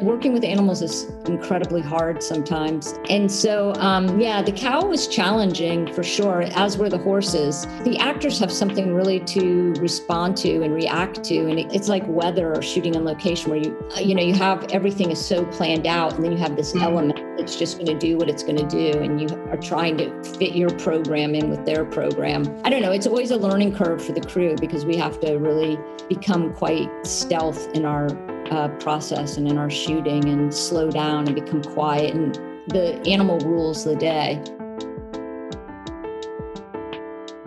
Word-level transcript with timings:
Working 0.00 0.32
with 0.32 0.44
animals 0.44 0.82
is 0.82 1.04
incredibly 1.26 1.80
hard 1.80 2.22
sometimes. 2.22 2.94
And 3.08 3.30
so, 3.30 3.74
um, 3.74 4.20
yeah, 4.20 4.42
the 4.42 4.52
cow 4.52 4.84
was 4.84 5.06
challenging 5.06 5.92
for 5.92 6.02
sure, 6.02 6.42
as 6.54 6.76
were 6.76 6.88
the 6.88 6.98
horses. 6.98 7.66
The 7.84 7.96
actors 7.98 8.38
have 8.40 8.50
something 8.50 8.94
really 8.94 9.20
to 9.20 9.72
respond 9.74 10.36
to 10.38 10.62
and 10.62 10.74
react 10.74 11.22
to. 11.24 11.48
And 11.48 11.58
it's 11.72 11.88
like 11.88 12.04
weather 12.08 12.52
or 12.54 12.62
shooting 12.62 12.96
on 12.96 13.04
location 13.04 13.50
where 13.50 13.60
you, 13.60 13.76
you 14.00 14.14
know, 14.14 14.22
you 14.22 14.34
have 14.34 14.64
everything 14.72 15.10
is 15.10 15.24
so 15.24 15.44
planned 15.46 15.86
out 15.86 16.14
and 16.14 16.24
then 16.24 16.32
you 16.32 16.38
have 16.38 16.56
this 16.56 16.72
mm-hmm. 16.72 16.84
element 16.84 17.38
that's 17.38 17.56
just 17.56 17.76
going 17.76 17.86
to 17.86 17.98
do 17.98 18.16
what 18.16 18.28
it's 18.28 18.42
going 18.42 18.56
to 18.56 18.66
do. 18.66 18.98
And 18.98 19.20
you 19.20 19.28
are 19.50 19.56
trying 19.56 19.96
to 19.98 20.24
fit 20.38 20.54
your 20.54 20.70
program 20.78 21.34
in 21.34 21.50
with 21.50 21.64
their 21.64 21.84
program. 21.84 22.60
I 22.64 22.70
don't 22.70 22.82
know. 22.82 22.92
It's 22.92 23.06
always 23.06 23.30
a 23.30 23.36
learning 23.36 23.74
curve 23.74 24.04
for 24.04 24.12
the 24.12 24.20
crew 24.20 24.56
because 24.60 24.84
we 24.84 24.96
have 24.96 25.20
to 25.20 25.34
really 25.34 25.78
become 26.08 26.52
quite 26.54 26.90
stealth 27.06 27.68
in 27.74 27.84
our 27.84 28.08
uh, 28.52 28.68
process 28.78 29.38
and 29.38 29.48
in 29.48 29.56
our 29.56 29.70
shooting 29.70 30.28
and 30.28 30.52
slow 30.52 30.90
down 30.90 31.26
and 31.26 31.34
become 31.34 31.62
quiet. 31.62 32.14
And 32.14 32.34
the 32.68 33.00
animal 33.06 33.38
rules 33.38 33.84
the 33.84 33.96
day. 33.96 34.38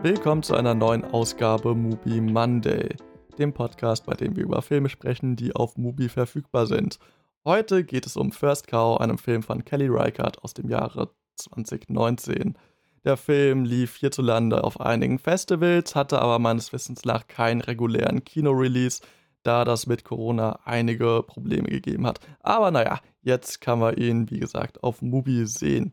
Willkommen 0.01 0.43
zu 0.43 0.55
einer 0.55 0.75
neuen 0.75 1.03
Ausgabe 1.03 1.73
Movie 1.75 2.21
Monday, 2.21 2.95
dem 3.37 3.53
Podcast, 3.53 4.05
bei 4.05 4.13
dem 4.13 4.35
wir 4.35 4.43
über 4.43 4.61
Filme 4.61 4.89
sprechen, 4.89 5.35
die 5.35 5.55
auf 5.55 5.77
Mubi 5.77 6.09
verfügbar 6.09 6.67
sind. 6.67 6.99
Heute 7.43 7.83
geht 7.83 8.05
es 8.05 8.17
um 8.17 8.31
First 8.31 8.67
Cow, 8.67 8.99
einem 8.99 9.17
Film 9.17 9.43
von 9.43 9.63
Kelly 9.63 9.87
Reichardt 9.87 10.43
aus 10.43 10.53
dem 10.53 10.69
Jahre 10.69 11.11
2019. 11.37 12.55
Der 13.03 13.17
Film 13.17 13.65
lief 13.65 13.95
hierzulande 13.97 14.63
auf 14.63 14.79
einigen 14.79 15.19
Festivals, 15.19 15.95
hatte 15.95 16.19
aber 16.19 16.39
meines 16.39 16.73
Wissens 16.73 17.05
nach 17.05 17.27
keinen 17.27 17.61
regulären 17.61 18.23
Kinorelease, 18.23 19.01
da 19.45 19.65
das 19.65 19.87
mit 19.87 20.03
Corona 20.03 20.59
einige 20.65 21.23
Probleme 21.25 21.69
gegeben 21.69 22.05
hat. 22.07 22.19
Aber 22.39 22.71
naja, 22.71 22.99
jetzt 23.21 23.61
kann 23.61 23.79
man 23.79 23.95
ihn, 23.95 24.29
wie 24.29 24.39
gesagt, 24.39 24.83
auf 24.83 25.01
Mubi 25.01 25.45
sehen. 25.45 25.91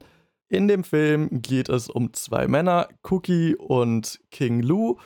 In 0.48 0.68
dem 0.68 0.84
Film 0.84 1.28
geht 1.30 1.68
es 1.68 1.88
um 1.88 2.12
zwei 2.12 2.46
Männer, 2.46 2.88
Cookie 3.08 3.56
und 3.56 4.20
King 4.30 4.60
Lou. 4.60 4.98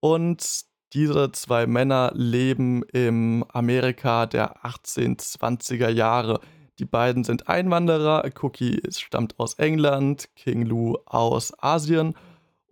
Und 0.00 0.64
diese 0.92 1.32
zwei 1.32 1.66
Männer 1.66 2.12
leben 2.14 2.82
im 2.92 3.44
Amerika 3.52 4.26
der 4.26 4.64
1820er 4.64 5.88
Jahre. 5.88 6.40
Die 6.78 6.84
beiden 6.84 7.24
sind 7.24 7.48
Einwanderer. 7.48 8.28
Cookie 8.42 8.82
stammt 8.90 9.38
aus 9.38 9.54
England, 9.54 10.28
King 10.36 10.66
Lou 10.66 10.96
aus 11.06 11.52
Asien. 11.62 12.14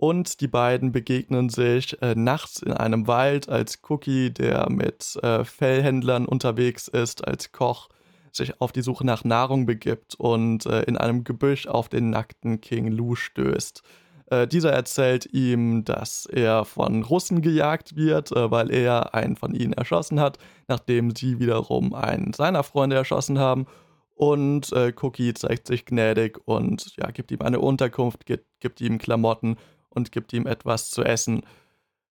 Und 0.01 0.41
die 0.41 0.49
beiden 0.49 0.93
begegnen 0.93 1.51
sich 1.51 2.01
äh, 2.01 2.15
nachts 2.15 2.63
in 2.63 2.73
einem 2.73 3.07
Wald, 3.07 3.51
als 3.51 3.81
Cookie, 3.87 4.31
der 4.31 4.71
mit 4.71 5.19
äh, 5.23 5.45
Fellhändlern 5.45 6.25
unterwegs 6.25 6.89
ist, 6.89 7.29
als 7.29 7.53
Koch, 7.53 7.91
sich 8.33 8.63
auf 8.63 8.73
die 8.73 8.81
Suche 8.81 9.05
nach 9.05 9.25
Nahrung 9.25 9.67
begibt 9.67 10.15
und 10.15 10.65
äh, 10.65 10.85
in 10.85 10.97
einem 10.97 11.23
Gebüsch 11.23 11.67
auf 11.67 11.91
den 11.91 12.09
nackten 12.09 12.63
King 12.63 12.91
Lou 12.91 13.15
stößt. 13.15 13.83
Äh, 14.31 14.49
dieser 14.49 14.73
erzählt 14.73 15.35
ihm, 15.35 15.85
dass 15.85 16.25
er 16.25 16.65
von 16.65 17.03
Russen 17.03 17.43
gejagt 17.43 17.95
wird, 17.95 18.33
äh, 18.33 18.51
weil 18.51 18.71
er 18.71 19.15
einen 19.15 19.37
von 19.37 19.55
ihnen 19.55 19.75
erschossen 19.75 20.19
hat, 20.19 20.39
nachdem 20.67 21.15
sie 21.15 21.41
wiederum 21.41 21.93
einen 21.93 22.33
seiner 22.33 22.63
Freunde 22.63 22.97
erschossen 22.97 23.39
haben. 23.39 23.67
Und 24.15 24.73
äh, 24.73 24.95
Cookie 25.03 25.35
zeigt 25.35 25.67
sich 25.67 25.85
gnädig 25.85 26.39
und 26.47 26.97
ja, 26.97 27.11
gibt 27.11 27.31
ihm 27.33 27.43
eine 27.43 27.61
Unterkunft, 27.61 28.25
gibt, 28.25 28.47
gibt 28.61 28.81
ihm 28.81 28.97
Klamotten 28.97 29.59
und 29.91 30.13
gibt 30.13 30.33
ihm 30.33 30.47
etwas 30.47 30.91
zu 30.91 31.05
essen. 31.05 31.43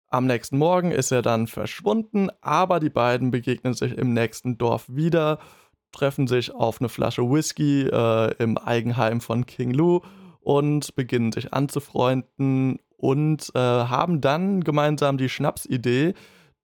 Am 0.09 0.27
nächsten 0.27 0.59
Morgen 0.59 0.93
ist 0.93 1.11
er 1.11 1.23
dann 1.23 1.47
verschwunden, 1.47 2.29
aber 2.41 2.81
die 2.81 2.91
beiden 2.91 3.31
begegnen 3.31 3.75
sich 3.75 3.97
im 3.97 4.13
nächsten 4.13 4.57
Dorf 4.59 4.85
wieder, 4.89 5.39
treffen 5.93 6.27
sich 6.27 6.55
auf 6.55 6.81
eine 6.81 6.89
Flasche 6.89 7.23
Whisky 7.23 7.83
äh, 7.83 8.35
im 8.39 8.59
Eigenheim 8.59 9.21
von 9.21 9.47
King 9.47 9.73
Lou 9.73 10.01
und 10.41 10.95
beginnen 10.95 11.33
sich 11.33 11.53
anzufreunden 11.53 12.79
und 12.97 13.51
äh, 13.55 13.59
haben 13.59 14.21
dann 14.21 14.63
gemeinsam 14.63 15.19
die 15.19 15.29
Schnapsidee, 15.29 16.15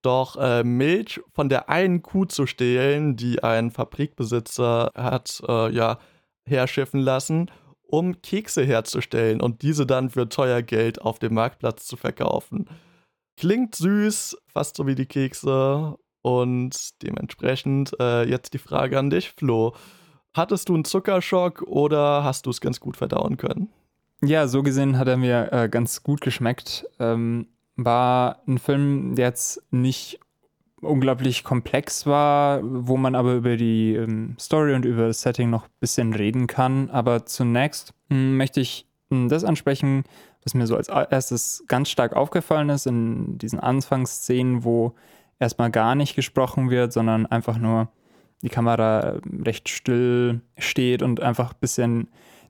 doch 0.03 0.37
äh, 0.37 0.65
Milch 0.65 1.21
von 1.33 1.49
der 1.49 1.69
einen 1.69 2.03
Kuh 2.03 2.25
zu 2.25 2.47
stehlen, 2.47 3.17
die 3.17 3.43
ein 3.43 3.71
Fabrikbesitzer 3.71 4.93
hat 4.95 5.43
äh, 5.47 5.73
ja 5.73 5.99
herschiffen 6.45 7.01
lassen 7.01 7.51
um 7.93 8.23
Kekse 8.23 8.65
herzustellen 8.65 9.43
und 9.43 9.61
diese 9.61 9.85
dann 9.85 10.09
für 10.09 10.27
teuer 10.27 10.63
Geld 10.63 11.03
auf 11.03 11.19
dem 11.19 11.35
Marktplatz 11.35 11.85
zu 11.87 11.99
verkaufen. 11.99 12.67
Klingt 13.37 13.75
süß, 13.75 14.39
fast 14.47 14.77
so 14.77 14.87
wie 14.87 14.95
die 14.95 15.05
Kekse. 15.05 15.99
Und 16.23 17.03
dementsprechend 17.03 17.93
äh, 18.01 18.23
jetzt 18.23 18.55
die 18.55 18.59
Frage 18.59 18.99
an 18.99 19.11
dich, 19.11 19.33
Flo. 19.33 19.75
Hattest 20.33 20.71
du 20.71 20.75
einen 20.75 20.87
Zuckerschock 20.87 21.63
oder 21.63 22.25
hast 22.25 22.47
du 22.47 22.51
es 22.51 22.63
ganz 22.63 22.81
gut 22.81 22.97
verdauen 22.97 23.37
können? 23.37 23.69
Ja, 24.25 24.49
so 24.49 24.63
gesehen 24.63 24.97
hat 24.97 25.09
er 25.09 25.19
mir 25.19 25.53
äh, 25.53 25.69
ganz 25.69 26.03
gut 26.03 26.23
geschmeckt. 26.23 26.87
Ähm, 26.99 27.49
war 27.77 28.41
ein 28.47 28.59
Film, 28.59 29.17
der 29.17 29.27
jetzt 29.27 29.63
nicht 29.71 30.19
unglaublich 30.83 31.45
komplex 31.45 32.07
war, 32.07 32.61
wo 32.63 32.97
man 32.97 33.15
aber 33.15 33.35
über 33.35 33.57
die 33.57 33.95
ähm, 33.95 34.37
Story 34.39 34.75
und 34.75 34.85
über 34.85 35.07
das 35.07 35.23
Setting 35.23 35.49
noch 35.49 35.65
ein 35.65 35.71
bisschen 35.81 36.13
reden 36.13 36.47
kann. 36.47 36.91
Aber 36.91 37.25
zunächst 37.25 37.95
mh, 38.09 38.17
hm, 38.17 38.37
möchte 38.37 38.61
ich 38.61 38.87
mh, 39.11 39.17
hm, 39.17 39.29
das 39.29 39.45
ansprechen, 39.45 40.05
was 40.45 40.55
mir 40.55 40.67
so 40.67 40.77
als 40.77 40.89
erstes 40.89 41.65
ganz 41.69 41.89
stark 41.89 42.15
aufgefallen 42.15 42.69
ist 42.69 42.87
in 42.87 43.39
diesen 43.39 43.61
Anfangsszenen, 43.61 44.65
wo 44.65 44.95
erstmal 45.39 45.71
gar 45.71 45.95
nicht 45.95 46.17
gesprochen 46.17 46.71
wird, 46.71 46.93
sondern 46.93 47.27
einfach 47.27 47.59
nur 47.59 47.89
die 48.43 48.49
Kamera 48.49 49.21
recht 49.45 49.69
still 49.69 50.41
steht 50.59 51.03
und 51.03 51.21
einfach 51.21 51.53
ein 51.53 51.61
bisschen 51.61 52.09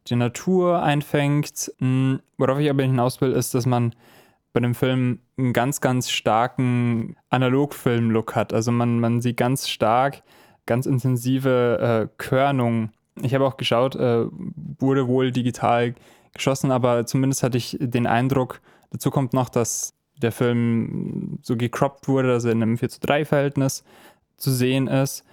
die 0.08 0.16
Natur 0.16 0.82
einfängt. 0.82 1.70
Hm, 1.78 2.20
worauf 2.38 2.58
ich 2.58 2.70
aber 2.70 2.82
hinaus 2.82 3.20
will, 3.20 3.32
ist, 3.32 3.54
dass 3.54 3.66
man 3.66 3.94
bei 4.52 4.60
dem 4.60 4.74
Film 4.74 5.20
einen 5.38 5.52
ganz, 5.52 5.80
ganz 5.80 6.10
starken 6.10 7.16
Analogfilm-Look 7.30 8.34
hat. 8.34 8.52
Also 8.52 8.70
man, 8.70 9.00
man 9.00 9.20
sieht 9.20 9.36
ganz 9.36 9.68
stark, 9.68 10.22
ganz 10.66 10.86
intensive 10.86 12.08
äh, 12.10 12.14
Körnung. 12.18 12.90
Ich 13.22 13.34
habe 13.34 13.46
auch 13.46 13.56
geschaut, 13.56 13.96
äh, 13.96 14.26
wurde 14.78 15.08
wohl 15.08 15.32
digital 15.32 15.94
geschossen, 16.34 16.70
aber 16.70 17.06
zumindest 17.06 17.42
hatte 17.42 17.58
ich 17.58 17.76
den 17.80 18.06
Eindruck, 18.06 18.60
dazu 18.90 19.10
kommt 19.10 19.32
noch, 19.32 19.48
dass 19.48 19.94
der 20.20 20.32
Film 20.32 21.38
so 21.42 21.56
gecroppt 21.56 22.08
wurde, 22.08 22.28
dass 22.28 22.44
er 22.44 22.52
in 22.52 22.62
einem 22.62 22.78
4 22.78 22.88
zu 22.88 23.00
3 23.00 23.24
Verhältnis 23.24 23.84
zu 24.36 24.50
sehen 24.50 24.86
ist. 24.86 25.24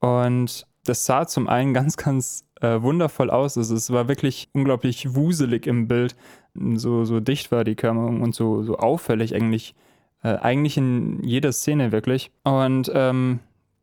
Und 0.00 0.66
das 0.84 1.04
sah 1.04 1.26
zum 1.26 1.48
einen 1.48 1.74
ganz, 1.74 1.96
ganz 1.96 2.44
äh, 2.60 2.80
wundervoll 2.80 3.30
aus. 3.30 3.56
Also 3.58 3.74
es 3.74 3.90
war 3.90 4.08
wirklich 4.08 4.48
unglaublich 4.52 5.14
wuselig 5.14 5.66
im 5.66 5.88
Bild 5.88 6.16
so, 6.54 7.04
so 7.04 7.20
dicht 7.20 7.52
war 7.52 7.64
die 7.64 7.76
Körnung 7.76 8.22
und 8.22 8.34
so, 8.34 8.62
so 8.62 8.78
auffällig 8.78 9.34
eigentlich, 9.34 9.74
äh, 10.22 10.36
eigentlich 10.36 10.76
in 10.76 11.22
jeder 11.22 11.52
Szene 11.52 11.92
wirklich. 11.92 12.30
Und 12.44 12.90
ähm, 12.94 13.40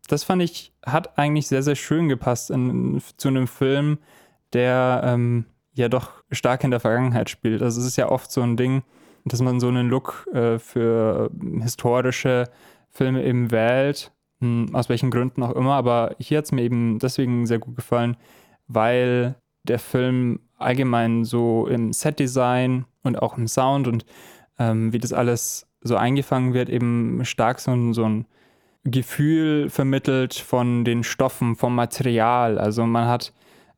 das 0.08 0.24
fand 0.24 0.42
ich, 0.42 0.74
hat 0.86 1.18
eigentlich 1.18 1.48
sehr, 1.48 1.64
sehr 1.64 1.76
schön 1.76 2.10
gepasst 2.10 2.52
in, 2.52 3.02
zu 3.18 3.28
einem 3.28 3.48
Film, 3.48 3.98
der 4.54 5.02
ähm, 5.04 5.46
ja 5.74 5.90
doch 5.90 6.24
stark 6.32 6.64
in 6.64 6.72
der 6.72 6.80
Vergangenheit 6.80 7.30
spielt. 7.30 7.62
Also 7.62 7.82
es 7.82 7.88
ist 7.88 7.98
ja 7.98 8.10
oft 8.10 8.32
so 8.32 8.42
ein 8.42 8.58
Ding, 8.58 8.84
dass 9.26 9.42
man 9.42 9.60
so 9.60 9.68
einen 9.68 9.90
Look 9.90 10.28
äh, 10.34 10.60
für 10.60 11.32
historische 11.62 12.46
Filme 12.92 13.24
eben 13.24 13.52
wählt, 13.52 14.12
hm, 14.40 14.74
aus 14.74 14.90
welchen 14.90 15.12
Gründen 15.12 15.44
auch 15.44 15.56
immer. 15.56 15.74
Aber 15.74 16.16
hier 16.20 16.38
hat 16.38 16.46
es 16.46 16.52
mir 16.52 16.62
eben 16.62 17.00
deswegen 17.00 17.46
sehr 17.46 17.60
gut 17.60 17.76
gefallen, 17.76 18.18
weil 18.68 19.36
der 19.64 19.80
Film 19.80 20.40
allgemein 20.58 21.26
so 21.26 21.68
im 21.68 21.94
Setdesign 21.94 22.86
und 23.04 23.22
auch 23.22 23.38
im 23.38 23.48
Sound 23.48 23.88
und 23.88 24.06
ähm, 24.60 24.94
wie 24.94 25.00
das 25.00 25.14
alles 25.14 25.68
so 25.82 25.96
eingefangen 25.96 26.54
wird, 26.54 26.70
eben 26.70 27.24
stark 27.26 27.60
so 27.60 27.72
ein, 27.72 27.94
so 27.94 28.06
ein 28.06 28.26
Gefühl 28.84 29.70
vermittelt 29.70 30.36
von 30.36 30.86
den 30.86 31.04
Stoffen, 31.04 31.56
vom 31.56 31.76
Material. 31.76 32.58
Also 32.58 32.86
man 32.86 33.08
hat 33.08 33.34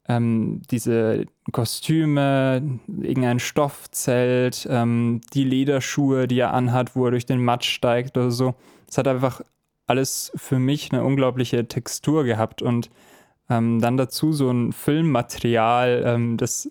ähm, 0.07 0.61
diese 0.71 1.25
Kostüme, 1.51 2.79
irgendein 2.87 3.39
Stoffzelt, 3.39 4.67
ähm, 4.69 5.21
die 5.33 5.43
Lederschuhe, 5.43 6.27
die 6.27 6.39
er 6.39 6.53
anhat, 6.53 6.95
wo 6.95 7.05
er 7.05 7.11
durch 7.11 7.25
den 7.25 7.43
Matsch 7.43 7.69
steigt 7.69 8.17
oder 8.17 8.31
so. 8.31 8.55
Es 8.89 8.97
hat 8.97 9.07
einfach 9.07 9.41
alles 9.85 10.31
für 10.35 10.59
mich 10.59 10.91
eine 10.91 11.03
unglaubliche 11.03 11.67
Textur 11.67 12.23
gehabt 12.23 12.61
und 12.61 12.89
ähm, 13.49 13.79
dann 13.79 13.97
dazu 13.97 14.33
so 14.33 14.49
ein 14.51 14.73
Filmmaterial, 14.73 16.03
ähm, 16.05 16.37
das 16.37 16.69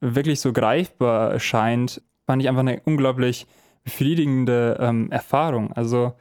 wirklich 0.00 0.40
so 0.40 0.52
greifbar 0.52 1.32
erscheint, 1.32 2.02
fand 2.26 2.42
ich 2.42 2.48
einfach 2.48 2.60
eine 2.60 2.80
unglaublich 2.84 3.46
befriedigende 3.84 4.76
ähm, 4.80 5.10
Erfahrung. 5.10 5.72
Also 5.72 6.12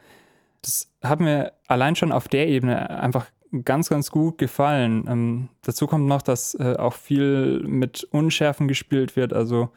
das 0.61 0.91
hat 1.03 1.19
mir 1.19 1.53
allein 1.67 1.95
schon 1.95 2.11
auf 2.11 2.27
der 2.27 2.47
Ebene 2.47 2.89
einfach 2.89 3.27
ganz, 3.63 3.89
ganz 3.89 4.11
gut 4.11 4.37
gefallen. 4.37 5.05
Ähm, 5.07 5.49
dazu 5.63 5.87
kommt 5.87 6.07
noch, 6.07 6.21
dass 6.21 6.55
äh, 6.55 6.75
auch 6.77 6.93
viel 6.93 7.63
mit 7.63 8.03
Unschärfen 8.11 8.67
gespielt 8.67 9.15
wird. 9.15 9.33
Also 9.33 9.69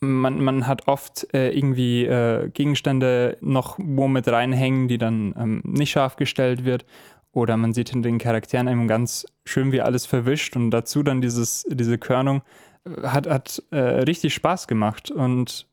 man, 0.00 0.42
man 0.42 0.66
hat 0.66 0.88
oft 0.88 1.32
äh, 1.34 1.50
irgendwie 1.50 2.04
äh, 2.04 2.48
Gegenstände 2.50 3.36
noch 3.40 3.78
wo 3.78 4.08
mit 4.08 4.28
reinhängen, 4.28 4.88
die 4.88 4.98
dann 4.98 5.34
ähm, 5.38 5.62
nicht 5.64 5.90
scharf 5.90 6.16
gestellt 6.16 6.64
wird. 6.64 6.84
Oder 7.32 7.56
man 7.56 7.72
sieht 7.72 7.92
in 7.92 8.02
den 8.02 8.18
Charakteren 8.18 8.68
eben 8.68 8.88
ganz 8.88 9.26
schön, 9.44 9.72
wie 9.72 9.80
alles 9.80 10.06
verwischt 10.06 10.56
und 10.56 10.70
dazu 10.70 11.02
dann 11.02 11.20
dieses, 11.20 11.64
diese 11.68 11.98
Körnung 11.98 12.42
äh, 12.84 13.02
hat, 13.02 13.26
hat 13.28 13.62
äh, 13.70 13.78
richtig 13.78 14.34
Spaß 14.34 14.66
gemacht. 14.66 15.10
Und 15.10 15.66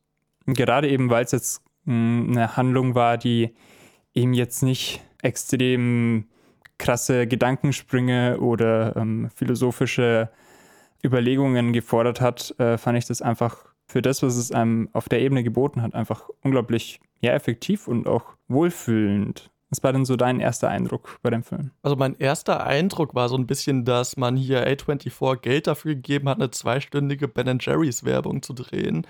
gerade 0.46 0.90
eben, 0.90 1.10
weil 1.10 1.26
es 1.26 1.32
jetzt 1.32 1.62
mh, 1.86 1.94
hm, 1.94 2.28
eine 2.32 2.58
Handlung 2.58 2.96
war, 2.96 3.18
die 3.18 3.56
eben 4.14 4.34
jetzt 4.34 4.64
nicht 4.64 5.02
extrem 5.22 6.26
krasse 6.78 7.26
Gedankensprünge 7.26 8.40
oder 8.40 8.96
ähm, 8.96 9.30
philosophische 9.34 10.30
Überlegungen 11.04 11.74
gefordert 11.74 12.22
hat, 12.22 12.54
äh, 12.60 12.78
fand 12.78 12.98
ich 12.98 13.06
das 13.06 13.22
einfach 13.22 13.66
für 13.88 14.02
das, 14.02 14.22
was 14.22 14.36
es 14.36 14.52
einem 14.52 14.90
auf 14.94 15.10
der 15.10 15.22
Ebene 15.22 15.44
geboten 15.44 15.82
hat, 15.82 15.96
einfach 15.96 16.30
unglaublich 16.42 17.00
ja, 17.22 17.34
effektiv 17.34 17.88
und 17.88 18.08
auch 18.08 18.36
wohlfühlend. 18.48 19.50
Was 19.70 19.84
war 19.84 19.92
denn 19.92 20.06
so 20.06 20.16
dein 20.16 20.40
erster 20.40 20.70
Eindruck 20.70 21.20
bei 21.22 21.30
dem 21.30 21.44
Film? 21.44 21.72
Also 21.82 21.96
mein 21.96 22.16
erster 22.16 22.66
Eindruck 22.66 23.16
war 23.16 23.28
so 23.28 23.36
ein 23.36 23.48
bisschen, 23.48 23.84
dass 23.84 24.16
man 24.16 24.38
hier 24.38 24.66
A24 24.66 25.42
Geld 25.42 25.68
dafür 25.68 25.96
gegeben 25.96 26.30
hat, 26.30 26.38
eine 26.38 26.52
zweistündige 26.52 27.28
Ben 27.28 27.58
Jerry's 27.60 28.06
Werbung 28.06 28.42
zu 28.42 28.54
drehen. 28.54 29.06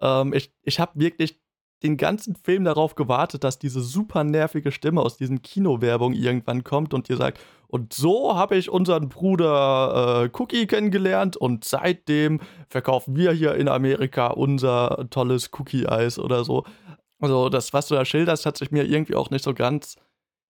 Ähm, 0.00 0.32
ich 0.32 0.52
ich 0.62 0.80
habe 0.80 0.98
wirklich 0.98 1.38
den 1.82 1.96
ganzen 1.96 2.36
Film 2.36 2.64
darauf 2.64 2.94
gewartet, 2.94 3.44
dass 3.44 3.58
diese 3.58 3.80
super 3.80 4.22
nervige 4.24 4.70
Stimme 4.72 5.00
aus 5.00 5.16
diesen 5.16 5.42
Kinowerbungen 5.42 6.18
irgendwann 6.18 6.62
kommt 6.64 6.92
und 6.92 7.08
dir 7.08 7.16
sagt, 7.16 7.40
und 7.68 7.92
so 7.92 8.34
habe 8.34 8.56
ich 8.56 8.68
unseren 8.68 9.08
Bruder 9.08 10.24
äh, 10.24 10.30
Cookie 10.38 10.66
kennengelernt 10.66 11.36
und 11.36 11.64
seitdem 11.64 12.40
verkaufen 12.68 13.16
wir 13.16 13.32
hier 13.32 13.54
in 13.54 13.68
Amerika 13.68 14.28
unser 14.28 15.06
tolles 15.10 15.50
Cookie-Eis 15.52 16.18
oder 16.18 16.44
so. 16.44 16.64
Also 17.20 17.48
das, 17.48 17.72
was 17.72 17.88
du 17.88 17.94
da 17.94 18.04
schilderst, 18.04 18.46
hat 18.46 18.56
sich 18.56 18.70
mir 18.70 18.84
irgendwie 18.84 19.14
auch 19.14 19.30
nicht 19.30 19.44
so 19.44 19.54
ganz 19.54 19.96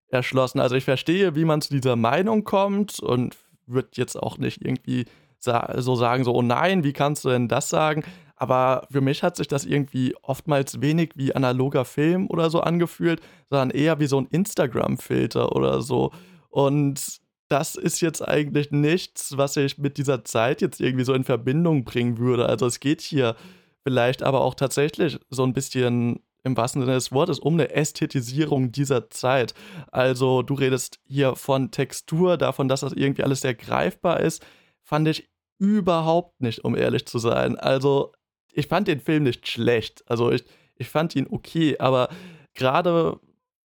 erschlossen. 0.09 0.61
Also 0.61 0.77
ich 0.77 0.85
verstehe, 0.85 1.35
wie 1.35 1.45
man 1.45 1.61
zu 1.61 1.71
dieser 1.71 1.97
Meinung 1.97 2.45
kommt 2.45 3.01
und 3.01 3.37
würde 3.67 3.89
jetzt 3.95 4.17
auch 4.17 4.39
nicht 4.39 4.65
irgendwie 4.65 5.07
so 5.39 5.95
sagen, 5.95 6.25
so, 6.25 6.35
oh 6.35 6.43
nein, 6.43 6.85
wie 6.85 6.93
kannst 6.93 7.25
du 7.25 7.31
denn 7.31 7.49
das 7.49 7.69
sagen? 7.71 8.05
Aber 8.37 8.87
für 8.91 9.01
mich 9.01 9.23
hat 9.23 9.37
sich 9.37 9.49
das 9.49 9.65
irgendwie 9.65 10.15
oftmals 10.23 10.81
wenig 10.81 11.13
wie 11.15 11.35
analoger 11.35 11.85
Film 11.85 12.29
oder 12.29 12.51
so 12.51 12.61
angefühlt, 12.61 13.21
sondern 13.49 13.71
eher 13.71 14.01
wie 14.01 14.07
so 14.07 14.21
ein 14.21 14.27
Instagram-Filter 14.27 15.55
oder 15.55 15.83
so. 15.83 16.11
Und 16.49 17.21
das 17.49 17.75
ist 17.75 18.01
jetzt 18.01 18.27
eigentlich 18.27 18.71
nichts, 18.71 19.37
was 19.37 19.57
ich 19.57 19.79
mit 19.79 19.99
dieser 19.99 20.25
Zeit 20.25 20.61
jetzt 20.61 20.81
irgendwie 20.81 21.05
so 21.05 21.15
in 21.15 21.25
Verbindung 21.25 21.85
bringen 21.85 22.19
würde. 22.19 22.47
Also 22.47 22.67
es 22.67 22.81
geht 22.81 23.01
hier 23.01 23.35
vielleicht 23.83 24.23
aber 24.23 24.43
auch 24.43 24.55
tatsächlich 24.55 25.19
so 25.31 25.43
ein 25.43 25.53
bisschen 25.53 26.21
im 26.43 26.57
wahrsten 26.57 26.83
Sinne 26.83 26.95
des 26.95 27.13
Wortes 27.13 27.39
um 27.39 27.55
eine 27.55 27.71
Ästhetisierung 27.71 28.73
dieser 28.73 29.11
Zeit. 29.11 29.55
Also 29.91 30.43
du 30.43 30.55
redest 30.55 31.01
hier 31.07 31.37
von 31.37 31.71
Textur, 31.71 32.37
davon, 32.37 32.69
dass 32.69 32.81
das 32.81 32.93
irgendwie 32.93 33.23
alles 33.23 33.41
sehr 33.41 33.55
greifbar 33.55 34.21
ist, 34.21 34.45
fand 34.83 35.09
ich 35.09 35.29
überhaupt 35.59 36.41
nicht, 36.41 36.65
um 36.65 36.75
ehrlich 36.75 37.07
zu 37.07 37.19
sein. 37.19 37.59
Also 37.59 38.13
ich 38.53 38.67
fand 38.67 38.89
den 38.89 39.01
Film 39.01 39.25
nicht 39.25 39.47
schlecht. 39.47 40.03
Also 40.07 40.31
ich, 40.33 40.45
ich 40.77 40.89
fand 40.89 41.15
ihn 41.15 41.27
okay, 41.31 41.79
aber 41.79 42.09
gerade 42.55 43.21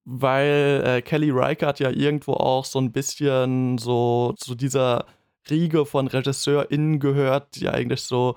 weil 0.04 0.82
äh, 0.84 1.02
Kelly 1.02 1.30
Reichardt 1.30 1.80
ja 1.80 1.90
irgendwo 1.90 2.34
auch 2.34 2.64
so 2.64 2.78
ein 2.78 2.92
bisschen 2.92 3.78
so 3.78 4.34
zu 4.36 4.54
dieser 4.54 5.06
Riege 5.48 5.86
von 5.86 6.08
RegisseurInnen 6.08 7.00
gehört, 7.00 7.56
die 7.56 7.68
eigentlich 7.68 8.02
so 8.02 8.36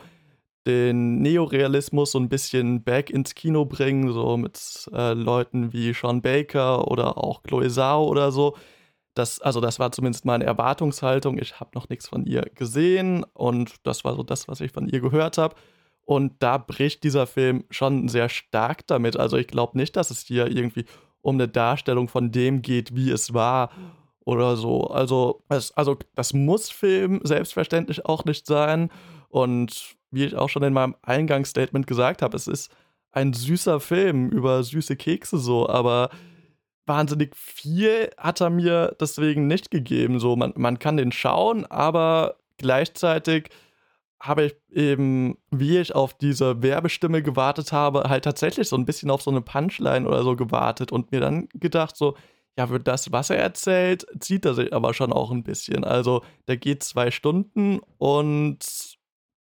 den 0.67 1.21
Neorealismus 1.21 2.11
so 2.11 2.19
ein 2.19 2.29
bisschen 2.29 2.83
back 2.83 3.09
ins 3.09 3.33
Kino 3.33 3.65
bringen, 3.65 4.11
so 4.11 4.37
mit 4.37 4.89
äh, 4.93 5.13
Leuten 5.13 5.73
wie 5.73 5.93
Sean 5.93 6.21
Baker 6.21 6.87
oder 6.91 7.17
auch 7.17 7.41
Chloe 7.43 7.69
Zhao 7.69 8.05
oder 8.05 8.31
so. 8.31 8.55
Das, 9.15 9.41
also 9.41 9.61
das 9.61 9.79
war 9.79 9.91
zumindest 9.91 10.25
meine 10.25 10.43
Erwartungshaltung. 10.43 11.39
Ich 11.39 11.59
habe 11.59 11.71
noch 11.73 11.89
nichts 11.89 12.07
von 12.07 12.25
ihr 12.25 12.41
gesehen 12.53 13.23
und 13.33 13.75
das 13.83 14.03
war 14.03 14.15
so 14.15 14.21
das, 14.21 14.47
was 14.47 14.61
ich 14.61 14.71
von 14.71 14.87
ihr 14.87 14.99
gehört 14.99 15.37
habe. 15.39 15.55
Und 16.05 16.35
da 16.39 16.57
bricht 16.57 17.03
dieser 17.03 17.25
Film 17.25 17.65
schon 17.69 18.07
sehr 18.09 18.29
stark 18.29 18.85
damit. 18.87 19.17
Also 19.17 19.37
ich 19.37 19.47
glaube 19.47 19.77
nicht, 19.77 19.95
dass 19.95 20.11
es 20.11 20.21
hier 20.21 20.47
irgendwie 20.47 20.85
um 21.21 21.35
eine 21.35 21.47
Darstellung 21.47 22.07
von 22.07 22.31
dem 22.31 22.61
geht, 22.61 22.95
wie 22.95 23.09
es 23.09 23.33
war 23.33 23.71
oder 24.23 24.55
so. 24.55 24.87
Also, 24.87 25.43
also 25.49 25.97
das 26.15 26.33
muss 26.33 26.69
Film 26.69 27.21
selbstverständlich 27.23 28.05
auch 28.05 28.25
nicht 28.25 28.45
sein. 28.45 28.89
Und 29.29 29.95
wie 30.11 30.25
ich 30.25 30.35
auch 30.35 30.49
schon 30.49 30.63
in 30.63 30.73
meinem 30.73 30.95
Eingangsstatement 31.01 31.87
gesagt 31.87 32.21
habe, 32.21 32.35
es 32.35 32.47
ist 32.47 32.71
ein 33.11 33.33
süßer 33.33 33.79
Film 33.79 34.29
über 34.29 34.63
süße 34.63 34.95
Kekse 34.95 35.37
so, 35.37 35.67
aber 35.67 36.09
wahnsinnig 36.85 37.35
viel 37.35 38.09
hat 38.17 38.41
er 38.41 38.49
mir 38.49 38.95
deswegen 38.99 39.47
nicht 39.47 39.71
gegeben. 39.71 40.19
So, 40.19 40.35
man, 40.35 40.53
man 40.55 40.79
kann 40.79 40.97
den 40.97 41.11
schauen, 41.11 41.65
aber 41.65 42.37
gleichzeitig 42.57 43.49
habe 44.19 44.45
ich 44.45 44.55
eben, 44.71 45.37
wie 45.51 45.77
ich 45.77 45.93
auf 45.93 46.13
diese 46.13 46.63
Werbestimme 46.63 47.21
gewartet 47.21 47.71
habe, 47.71 48.03
halt 48.09 48.23
tatsächlich 48.23 48.67
so 48.67 48.75
ein 48.75 48.85
bisschen 48.85 49.11
auf 49.11 49.21
so 49.21 49.29
eine 49.29 49.41
Punchline 49.41 50.07
oder 50.07 50.23
so 50.23 50.35
gewartet 50.35 50.91
und 50.91 51.11
mir 51.11 51.19
dann 51.19 51.49
gedacht, 51.53 51.95
so, 51.95 52.15
ja, 52.57 52.65
für 52.65 52.79
das, 52.79 53.11
was 53.11 53.29
er 53.29 53.37
erzählt, 53.37 54.07
zieht 54.19 54.43
er 54.45 54.55
sich 54.55 54.73
aber 54.73 54.95
schon 54.95 55.13
auch 55.13 55.29
ein 55.29 55.43
bisschen. 55.43 55.83
Also, 55.83 56.23
der 56.47 56.57
geht 56.57 56.81
zwei 56.83 57.11
Stunden 57.11 57.79
und 57.99 58.96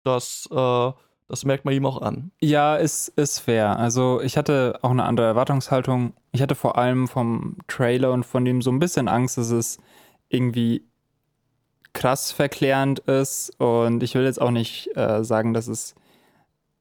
das, 0.04 0.48
äh, 0.50 0.92
das 1.28 1.44
merkt 1.44 1.64
man 1.64 1.74
ihm 1.74 1.86
auch 1.86 2.02
an. 2.02 2.30
Ja, 2.40 2.76
ist, 2.76 3.08
ist 3.08 3.38
fair. 3.38 3.78
Also 3.78 4.20
ich 4.20 4.36
hatte 4.36 4.78
auch 4.82 4.90
eine 4.90 5.04
andere 5.04 5.26
Erwartungshaltung. 5.26 6.12
Ich 6.32 6.42
hatte 6.42 6.54
vor 6.54 6.76
allem 6.78 7.08
vom 7.08 7.56
Trailer 7.68 8.12
und 8.12 8.24
von 8.24 8.44
dem 8.44 8.62
so 8.62 8.70
ein 8.70 8.78
bisschen 8.78 9.08
Angst, 9.08 9.38
dass 9.38 9.50
es 9.50 9.78
irgendwie 10.28 10.84
krass 11.92 12.32
verklärend 12.32 13.00
ist. 13.00 13.58
Und 13.60 14.02
ich 14.02 14.14
will 14.14 14.24
jetzt 14.24 14.40
auch 14.40 14.50
nicht 14.50 14.94
äh, 14.96 15.24
sagen, 15.24 15.54
dass 15.54 15.68
es 15.68 15.94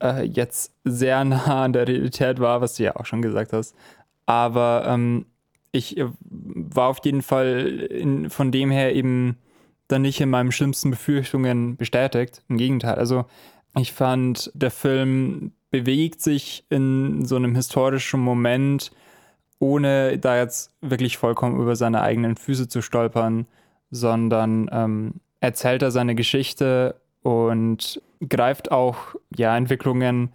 äh, 0.02 0.24
jetzt 0.24 0.74
sehr 0.84 1.24
nah 1.26 1.64
an 1.64 1.74
der 1.74 1.88
Realität 1.88 2.40
war, 2.40 2.62
was 2.62 2.76
du 2.76 2.84
ja 2.84 2.96
auch 2.96 3.06
schon 3.06 3.22
gesagt 3.22 3.54
hast. 3.54 3.76
Aber 4.26 4.84
ähm, 4.88 5.26
ich 5.72 6.04
war 6.24 6.90
auf 6.90 7.00
jeden 7.04 7.22
Fall 7.22 7.88
in, 7.90 8.30
von 8.30 8.52
dem 8.52 8.72
her 8.72 8.94
eben 8.94 9.38
dann 9.92 10.02
nicht 10.04 10.22
in 10.22 10.30
meinen 10.30 10.52
schlimmsten 10.52 10.92
Befürchtungen 10.92 11.76
bestätigt. 11.78 12.44
Im 12.48 12.58
Gegenteil. 12.58 12.96
Also 12.96 13.26
ich 13.78 13.94
fand, 13.94 14.52
der 14.54 14.72
Film 14.72 15.52
bewegt 15.70 16.22
sich 16.22 16.66
in 16.70 17.26
so 17.26 17.38
einem 17.38 17.56
historischen 17.56 18.20
Moment, 18.20 18.92
ohne 19.60 20.18
da 20.18 20.38
jetzt 20.38 20.72
wirklich 20.82 21.18
vollkommen 21.18 21.60
über 21.60 21.76
seine 21.76 22.02
eigenen 22.02 22.36
Füße 22.36 22.68
zu 22.68 22.82
stolpern, 22.82 23.48
sondern 23.90 24.70
ähm, 24.72 25.14
erzählt 25.40 25.82
er 25.82 25.92
seine 25.92 26.16
Geschichte 26.16 26.96
und 27.24 28.02
greift 28.28 28.72
auch 28.72 29.16
ja 29.36 29.56
Entwicklungen 29.56 30.32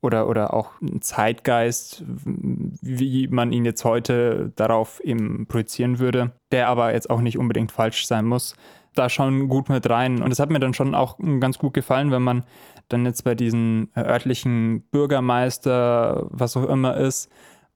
oder, 0.00 0.28
oder 0.28 0.54
auch 0.54 0.70
einen 0.80 1.02
Zeitgeist, 1.02 2.02
wie 2.06 3.28
man 3.28 3.52
ihn 3.52 3.66
jetzt 3.66 3.84
heute 3.84 4.52
darauf 4.56 5.00
eben 5.00 5.46
projizieren 5.46 5.98
würde, 5.98 6.32
der 6.52 6.68
aber 6.68 6.94
jetzt 6.94 7.10
auch 7.10 7.20
nicht 7.20 7.38
unbedingt 7.38 7.70
falsch 7.70 8.06
sein 8.06 8.24
muss 8.24 8.56
da 8.94 9.08
schon 9.08 9.48
gut 9.48 9.68
mit 9.68 9.88
rein. 9.88 10.22
Und 10.22 10.32
es 10.32 10.38
hat 10.38 10.50
mir 10.50 10.60
dann 10.60 10.74
schon 10.74 10.94
auch 10.94 11.18
ganz 11.40 11.58
gut 11.58 11.74
gefallen, 11.74 12.10
wenn 12.10 12.22
man 12.22 12.44
dann 12.88 13.04
jetzt 13.06 13.22
bei 13.22 13.34
diesen 13.34 13.90
äh, 13.94 14.00
örtlichen 14.00 14.82
Bürgermeister, 14.90 16.26
was 16.30 16.56
auch 16.56 16.68
immer 16.68 16.96
ist, 16.96 17.30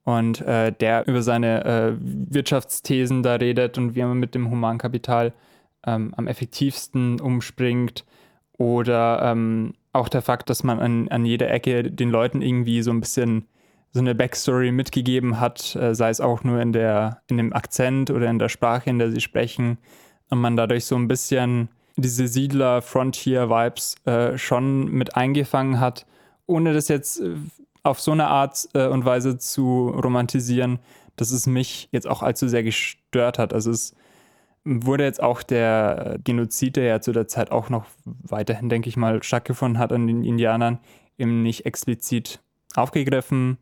und 0.04 0.42
äh, 0.42 0.70
der 0.70 1.06
über 1.08 1.22
seine 1.22 1.64
äh, 1.64 1.92
Wirtschaftsthesen 1.98 3.22
da 3.22 3.36
redet 3.36 3.78
und 3.78 3.94
wie 3.94 4.02
man 4.02 4.18
mit 4.18 4.34
dem 4.34 4.50
Humankapital 4.50 5.32
ähm, 5.86 6.12
am 6.16 6.26
effektivsten 6.26 7.20
umspringt. 7.20 8.04
Oder 8.58 9.20
ähm, 9.22 9.74
auch 9.92 10.08
der 10.08 10.22
Fakt, 10.22 10.50
dass 10.50 10.62
man 10.62 10.78
an, 10.78 11.08
an 11.08 11.24
jeder 11.24 11.50
Ecke 11.50 11.90
den 11.90 12.10
Leuten 12.10 12.42
irgendwie 12.42 12.82
so 12.82 12.90
ein 12.90 13.00
bisschen 13.00 13.46
so 13.92 14.00
eine 14.00 14.14
Backstory 14.14 14.72
mitgegeben 14.72 15.40
hat, 15.40 15.76
äh, 15.76 15.94
sei 15.94 16.10
es 16.10 16.20
auch 16.20 16.44
nur 16.44 16.60
in 16.60 16.72
der, 16.72 17.22
in 17.28 17.36
dem 17.36 17.52
Akzent 17.52 18.10
oder 18.10 18.28
in 18.28 18.38
der 18.38 18.48
Sprache, 18.48 18.90
in 18.90 18.98
der 18.98 19.10
sie 19.10 19.20
sprechen 19.20 19.78
und 20.34 20.40
man 20.40 20.56
dadurch 20.56 20.84
so 20.84 20.96
ein 20.96 21.08
bisschen 21.08 21.68
diese 21.96 22.26
Siedler-Frontier-Vibes 22.26 23.94
äh, 24.04 24.36
schon 24.36 24.90
mit 24.90 25.16
eingefangen 25.16 25.78
hat, 25.78 26.06
ohne 26.46 26.74
das 26.74 26.88
jetzt 26.88 27.20
äh, 27.20 27.36
auf 27.84 28.00
so 28.00 28.10
eine 28.10 28.26
Art 28.26 28.68
äh, 28.74 28.88
und 28.88 29.04
Weise 29.04 29.38
zu 29.38 29.90
romantisieren, 29.90 30.80
dass 31.14 31.30
es 31.30 31.46
mich 31.46 31.88
jetzt 31.92 32.08
auch 32.08 32.22
allzu 32.22 32.48
sehr 32.48 32.64
gestört 32.64 33.38
hat. 33.38 33.54
Also 33.54 33.70
es 33.70 33.94
wurde 34.64 35.04
jetzt 35.04 35.22
auch 35.22 35.44
der 35.44 36.18
Genozid, 36.24 36.74
der 36.74 36.84
ja 36.84 37.00
zu 37.00 37.12
der 37.12 37.28
Zeit 37.28 37.52
auch 37.52 37.70
noch 37.70 37.84
weiterhin, 38.04 38.68
denke 38.68 38.88
ich 38.88 38.96
mal, 38.96 39.22
stattgefunden 39.22 39.78
hat 39.78 39.92
an 39.92 40.08
den 40.08 40.24
Indianern, 40.24 40.80
eben 41.16 41.44
nicht 41.44 41.64
explizit 41.64 42.40
aufgegriffen. 42.74 43.58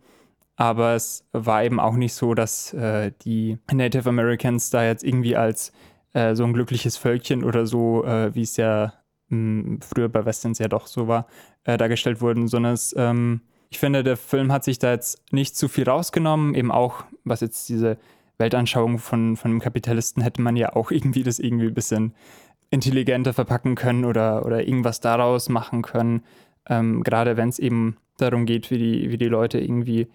Aber 0.57 0.95
es 0.95 1.27
war 1.33 1.65
eben 1.65 1.81
auch 1.81 1.97
nicht 1.97 2.15
so, 2.15 2.33
dass 2.33 2.73
äh, 2.73 3.13
die 3.25 3.59
Native 3.71 4.09
Americans 4.09 4.71
da 4.71 4.85
jetzt 4.85 5.05
irgendwie 5.05 5.37
als 5.37 5.73
äh, 6.13 6.35
so 6.35 6.45
ein 6.45 6.53
glückliches 6.53 6.97
Völkchen 6.97 7.45
oder 7.45 7.67
so, 7.67 8.05
äh, 8.05 8.35
wie 8.35 8.43
es 8.43 8.57
ja 8.57 8.93
mh, 9.29 9.63
hm, 9.65 9.81
früher 9.81 10.09
bei 10.09 10.25
Westerns 10.25 10.59
ja 10.59 10.69
doch 10.69 10.87
so 10.87 11.09
war, 11.09 11.27
äh, 11.65 11.77
dargestellt 11.77 12.21
wurden, 12.21 12.49
sondern 12.49 12.75
es, 12.75 12.95
ähm, 12.97 13.43
ich 13.71 13.79
finde, 13.79 14.03
der 14.03 14.17
Film 14.17 14.53
hat 14.53 14.65
sich 14.65 14.79
da 14.79 14.93
jetzt 14.93 15.23
nicht 15.33 15.57
zu 15.57 15.69
viel 15.69 15.89
rausgenommen, 15.89 16.55
eben 16.55 16.71
auch 16.71 17.05
was 17.25 17.41
jetzt 17.41 17.69
diese 17.69 17.97
Weltanschauung 18.39 18.99
von, 18.99 19.37
von 19.37 19.51
einem 19.51 19.61
Kapitalisten 19.61 20.23
hätte 20.23 20.43
man 20.43 20.57
ja 20.57 20.75
auch 20.75 20.91
irgendwie 20.93 21.23
das 21.23 21.39
irgendwie 21.39 21.67
ein 21.67 21.75
bisschen 21.75 22.15
intelligenter 22.71 23.33
verpacken 23.33 23.75
können 23.75 24.05
oder, 24.05 24.47
oder 24.47 24.67
irgendwas 24.67 25.01
daraus 25.01 25.49
machen 25.49 25.83
können. 25.83 26.23
Ähm, 26.67 27.03
gerade 27.03 27.37
wenn 27.37 27.49
es 27.49 27.59
eben 27.59 27.97
darum 28.19 28.47
geht, 28.47 28.71
wie 28.71 28.79
die, 28.79 29.11
wie 29.11 29.19
die 29.19 29.29
Leute 29.29 29.59
irgendwie 29.59 30.09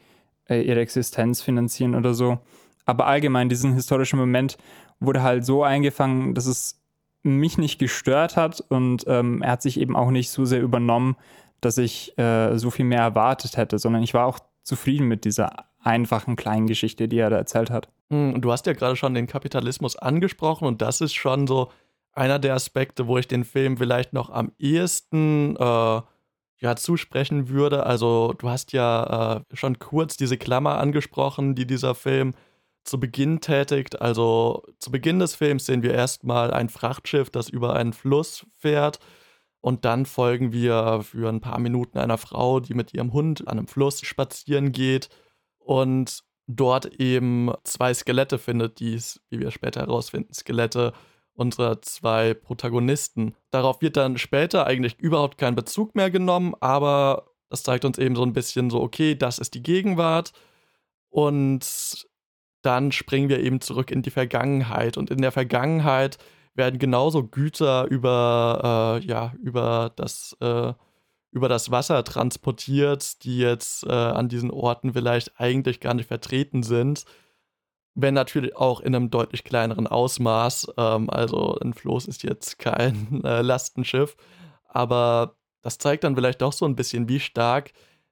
äh, 0.50 0.62
ihre 0.62 0.80
Existenz 0.80 1.42
finanzieren 1.42 1.96
oder 1.96 2.13
so. 2.13 2.39
Aber 2.88 3.06
allgemein, 3.06 3.50
diesen 3.50 3.74
historischen 3.74 4.17
Moment 4.17 4.58
wurde 5.00 5.22
halt 5.22 5.46
so 5.46 5.63
eingefangen, 5.63 6.34
dass 6.34 6.48
es 6.48 6.82
mich 7.22 7.58
nicht 7.58 7.77
gestört 7.77 8.38
hat 8.38 8.62
und 8.70 9.03
ähm, 9.08 9.41
er 9.41 9.51
hat 9.51 9.62
sich 9.62 9.79
eben 9.79 9.96
auch 9.96 10.10
nicht 10.10 10.29
so 10.29 10.46
sehr 10.46 10.62
übernommen, 10.62 11.17
dass 11.62 11.77
ich 11.77 12.17
äh, 12.17 12.58
so 12.58 12.72
viel 12.72 12.86
mehr 12.86 13.01
erwartet 13.01 13.58
hätte, 13.58 13.77
sondern 13.77 14.03
ich 14.03 14.13
war 14.13 14.25
auch 14.25 14.39
zufrieden 14.63 15.08
mit 15.08 15.25
dieser 15.25 15.65
einfachen 15.79 16.36
kleinen 16.36 16.67
Geschichte, 16.67 17.08
die 17.08 17.17
er 17.17 17.29
da 17.29 17.38
erzählt 17.38 17.70
hat. 17.70 17.89
Hm, 18.10 18.39
du 18.41 18.51
hast 18.51 18.65
ja 18.65 18.74
gerade 18.74 18.96
schon 18.96 19.13
den 19.13 19.27
Kapitalismus 19.27 19.98
angesprochen 19.98 20.67
und 20.67 20.82
das 20.82 21.01
ist 21.01 21.13
schon 21.13 21.48
so 21.48 21.72
einer 22.13 22.39
der 22.39 22.53
Aspekte, 22.53 23.08
wo 23.08 23.17
ich 23.17 23.27
den 23.27 23.44
Film 23.44 23.77
vielleicht 23.77 24.13
noch 24.13 24.29
am 24.29 24.51
ehesten 24.58 25.56
äh, 25.58 26.01
ja, 26.60 26.75
zusprechen 26.75 27.50
würde. 27.50 27.86
Also 27.86 28.34
du 28.38 28.50
hast 28.50 28.74
ja 28.74 29.38
äh, 29.38 29.56
schon 29.56 29.79
kurz 29.79 30.17
diese 30.17 30.38
Klammer 30.38 30.77
angesprochen, 30.77 31.56
die 31.56 31.67
dieser 31.67 31.94
Film 31.94 32.34
zu 32.88 33.00
Beginn 33.00 33.41
tätigt. 33.41 34.01
Also 34.01 34.63
zu 34.79 34.91
Beginn 34.91 35.20
des 35.20 35.36
Films 35.36 35.65
sehen 35.65 35.84
wir 35.84 35.94
erstmal 35.94 36.51
ein 36.51 36.70
Frachtschiff, 36.70 37.29
das 37.29 37.50
über 37.50 37.75
einen 37.75 37.94
Fluss 37.94 38.46
fährt. 38.58 39.00
Und 39.62 39.86
dann 39.86 40.06
folgen 40.06 40.53
wir 40.53 41.01
für 41.03 41.29
ein 41.29 41.41
paar 41.41 41.60
Minuten 41.60 41.98
einer 41.98 42.17
Frau, 42.17 42.60
die 42.60 42.74
mit 42.74 42.94
ihrem 42.94 43.12
Hund 43.13 43.48
an 43.48 43.58
einem 43.58 43.67
Fluss 43.67 44.01
spazieren 44.01 44.72
geht 44.72 45.10
und 45.60 46.24
dort 46.48 46.86
eben 47.00 47.51
zwei 47.63 47.94
Skelette 47.94 48.38
findet, 48.38 48.79
die 48.79 48.94
es, 48.94 49.20
wie 49.29 49.39
wir 49.39 49.51
später 49.51 49.82
herausfinden, 49.82 50.34
Skelette 50.34 50.94
unserer 51.34 51.82
zwei 51.82 52.34
Protagonisten. 52.34 53.36
Darauf 53.51 53.82
wird 53.82 53.98
dann 53.98 54.17
später 54.17 54.65
eigentlich 54.65 54.98
überhaupt 55.00 55.38
kein 55.38 55.56
Bezug 55.56 55.96
mehr 55.96 56.10
genommen, 56.10 56.56
aber 56.62 57.27
das 57.50 57.63
zeigt 57.63 57.86
uns 57.86 57.98
eben 57.98 58.15
so 58.15 58.24
ein 58.24 58.34
bisschen 58.34 58.70
so, 58.70 58.82
okay, 58.82 59.15
das 59.15 59.39
ist 59.39 59.53
die 59.53 59.63
Gegenwart 59.63 60.32
und 61.10 62.07
dann 62.68 62.92
springen 62.92 63.30
wir 63.30 63.40
eben 63.40 63.62
zurück 63.62 63.92
in 63.92 64.02
die 64.02 64.12
Vergangenheit. 64.12 64.98
Und 64.98 65.10
in 65.10 65.22
der 65.22 65.32
Vergangenheit 65.32 66.18
werden 66.54 66.80
genauso 66.80 67.26
Güter 67.26 67.86
über, 67.86 69.00
äh, 69.02 69.06
ja, 69.08 69.34
über 69.42 69.94
das, 69.96 70.36
äh, 70.42 70.74
über 71.32 71.48
das 71.48 71.72
Wasser 71.72 72.04
transportiert, 72.04 73.24
die 73.24 73.38
jetzt 73.38 73.86
äh, 73.86 73.92
an 73.92 74.28
diesen 74.28 74.52
Orten 74.52 74.94
vielleicht 74.94 75.40
eigentlich 75.40 75.80
gar 75.80 75.94
nicht 75.94 76.08
vertreten 76.08 76.62
sind. 76.62 77.06
Wenn 77.96 78.14
natürlich 78.14 78.58
auch 78.58 78.82
in 78.82 78.94
einem 78.94 79.10
deutlich 79.10 79.46
kleineren 79.46 79.88
Ausmaß. 79.88 80.74
Ähm, 80.78 81.10
also 81.10 81.58
ein 81.60 81.74
Floß 81.74 82.08
ist 82.08 82.24
jetzt 82.24 82.60
kein 82.60 83.24
äh, 83.24 83.42
Lastenschiff, 83.42 84.18
aber 84.68 85.38
das 85.62 85.78
zeigt 85.78 86.04
dann 86.04 86.16
vielleicht 86.16 86.42
doch 86.42 86.54
so 86.54 86.66
ein 86.66 86.76
bisschen, 86.76 87.08
wie 87.08 87.22
stark 87.22 87.72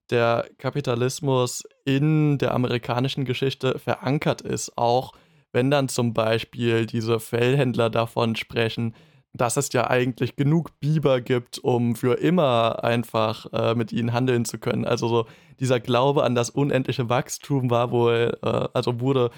der 0.10 0.48
Kapitalismus 0.58 1.64
in 1.84 2.38
der 2.38 2.54
amerikanischen 2.54 3.26
Geschichte 3.26 3.80
verankert 3.80 4.42
ist, 4.42 4.78
auch 4.78 5.14
wenn 5.52 5.72
dann 5.72 5.88
zum 5.88 6.14
Beispiel 6.14 6.86
diese 6.86 7.20
Fellhändler 7.20 7.90
davon 7.90 8.36
sprechen, 8.36 8.94
dass 9.34 9.58
es 9.58 9.72
ja 9.74 9.90
eigentlich 9.90 10.36
genug 10.36 10.80
Biber 10.80 11.22
gibt, 11.22 11.60
um 11.60 11.96
für 11.96 12.20
immer 12.20 12.84
einfach 12.84 13.52
äh, 13.54 13.76
mit 13.76 13.92
ihnen 13.92 14.14
handeln 14.14 14.46
zu 14.46 14.58
können. 14.58 14.86
Also 14.86 15.08
so 15.08 15.26
dieser 15.60 15.80
Glaube 15.80 16.24
an 16.24 16.36
das 16.36 16.50
unendliche 16.50 17.10
Wachstum 17.10 17.70
war 17.70 17.92
wohl, 17.92 18.38
äh, 18.42 18.68
also 18.74 19.00
wurde 19.00 19.32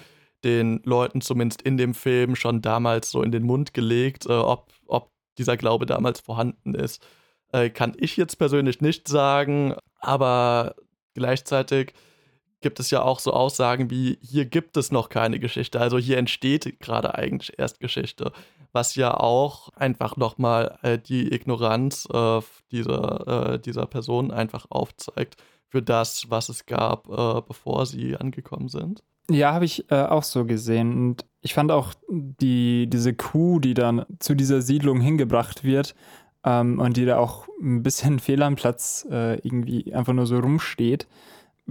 den 0.44 0.80
Leuten 0.84 1.20
zumindest 1.20 1.62
in 1.62 1.76
dem 1.76 1.94
Film 1.94 2.36
schon 2.36 2.62
damals 2.62 3.10
so 3.10 3.22
in 3.22 3.32
den 3.32 3.42
Mund 3.42 3.74
gelegt, 3.74 4.26
äh, 4.26 4.32
ob, 4.32 4.72
ob 4.86 5.10
dieser 5.36 5.56
Glaube 5.56 5.86
damals 5.86 6.20
vorhanden 6.20 6.74
ist. 6.74 7.04
Äh, 7.52 7.70
kann 7.70 7.94
ich 7.96 8.16
jetzt 8.16 8.36
persönlich 8.36 8.80
nicht 8.80 9.08
sagen, 9.08 9.74
aber 9.98 10.74
gleichzeitig 11.14 11.92
gibt 12.60 12.80
es 12.80 12.90
ja 12.90 13.02
auch 13.02 13.20
so 13.20 13.32
Aussagen 13.32 13.90
wie, 13.90 14.18
hier 14.20 14.44
gibt 14.44 14.76
es 14.76 14.90
noch 14.90 15.08
keine 15.08 15.38
Geschichte, 15.38 15.80
also 15.80 15.98
hier 15.98 16.18
entsteht 16.18 16.80
gerade 16.80 17.14
eigentlich 17.14 17.58
erst 17.58 17.80
Geschichte, 17.80 18.32
was 18.72 18.94
ja 18.96 19.14
auch 19.14 19.70
einfach 19.74 20.16
nochmal 20.16 20.78
äh, 20.82 20.98
die 20.98 21.32
Ignoranz 21.32 22.06
äh, 22.12 22.40
dieser, 22.70 23.54
äh, 23.54 23.58
dieser 23.60 23.86
Person 23.86 24.30
einfach 24.30 24.66
aufzeigt 24.70 25.36
für 25.68 25.82
das, 25.82 26.30
was 26.30 26.48
es 26.48 26.66
gab, 26.66 27.08
äh, 27.08 27.42
bevor 27.46 27.86
sie 27.86 28.16
angekommen 28.16 28.68
sind. 28.68 29.02
Ja, 29.30 29.52
habe 29.52 29.66
ich 29.66 29.90
äh, 29.90 30.02
auch 30.02 30.22
so 30.22 30.46
gesehen. 30.46 30.92
Und 30.92 31.26
ich 31.42 31.52
fand 31.52 31.70
auch 31.70 31.92
die, 32.08 32.88
diese 32.88 33.14
Kuh, 33.14 33.60
die 33.60 33.74
dann 33.74 34.06
zu 34.18 34.34
dieser 34.34 34.62
Siedlung 34.62 35.00
hingebracht 35.00 35.64
wird 35.64 35.94
ähm, 36.44 36.78
und 36.78 36.96
die 36.96 37.04
da 37.04 37.18
auch 37.18 37.48
ein 37.60 37.82
bisschen 37.82 38.18
fehl 38.20 38.42
am 38.42 38.56
Platz 38.56 39.06
äh, 39.10 39.34
irgendwie 39.38 39.94
einfach 39.94 40.12
nur 40.12 40.26
so 40.26 40.38
rumsteht, 40.38 41.06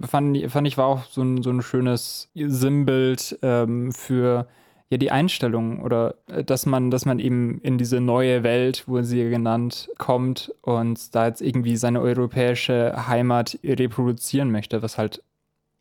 fand, 0.05 0.37
fand 0.51 0.67
ich 0.67 0.77
war 0.77 0.85
auch 0.85 1.03
so 1.05 1.21
ein, 1.21 1.41
so 1.41 1.49
ein 1.49 1.61
schönes 1.61 2.29
Sinnbild 2.35 3.39
ähm, 3.41 3.91
für 3.91 4.47
ja 4.89 4.97
die 4.97 5.11
Einstellung 5.11 5.81
oder 5.81 6.15
äh, 6.27 6.43
dass 6.43 6.65
man, 6.65 6.91
dass 6.91 7.05
man 7.05 7.19
eben 7.19 7.59
in 7.61 7.77
diese 7.77 7.99
neue 7.99 8.43
Welt, 8.43 8.87
wurde 8.87 9.03
sie 9.03 9.29
genannt, 9.29 9.89
kommt 9.97 10.53
und 10.61 11.13
da 11.15 11.27
jetzt 11.27 11.41
irgendwie 11.41 11.77
seine 11.77 12.01
europäische 12.01 13.07
Heimat 13.07 13.59
reproduzieren 13.63 14.51
möchte, 14.51 14.81
was 14.81 14.97
halt 14.97 15.23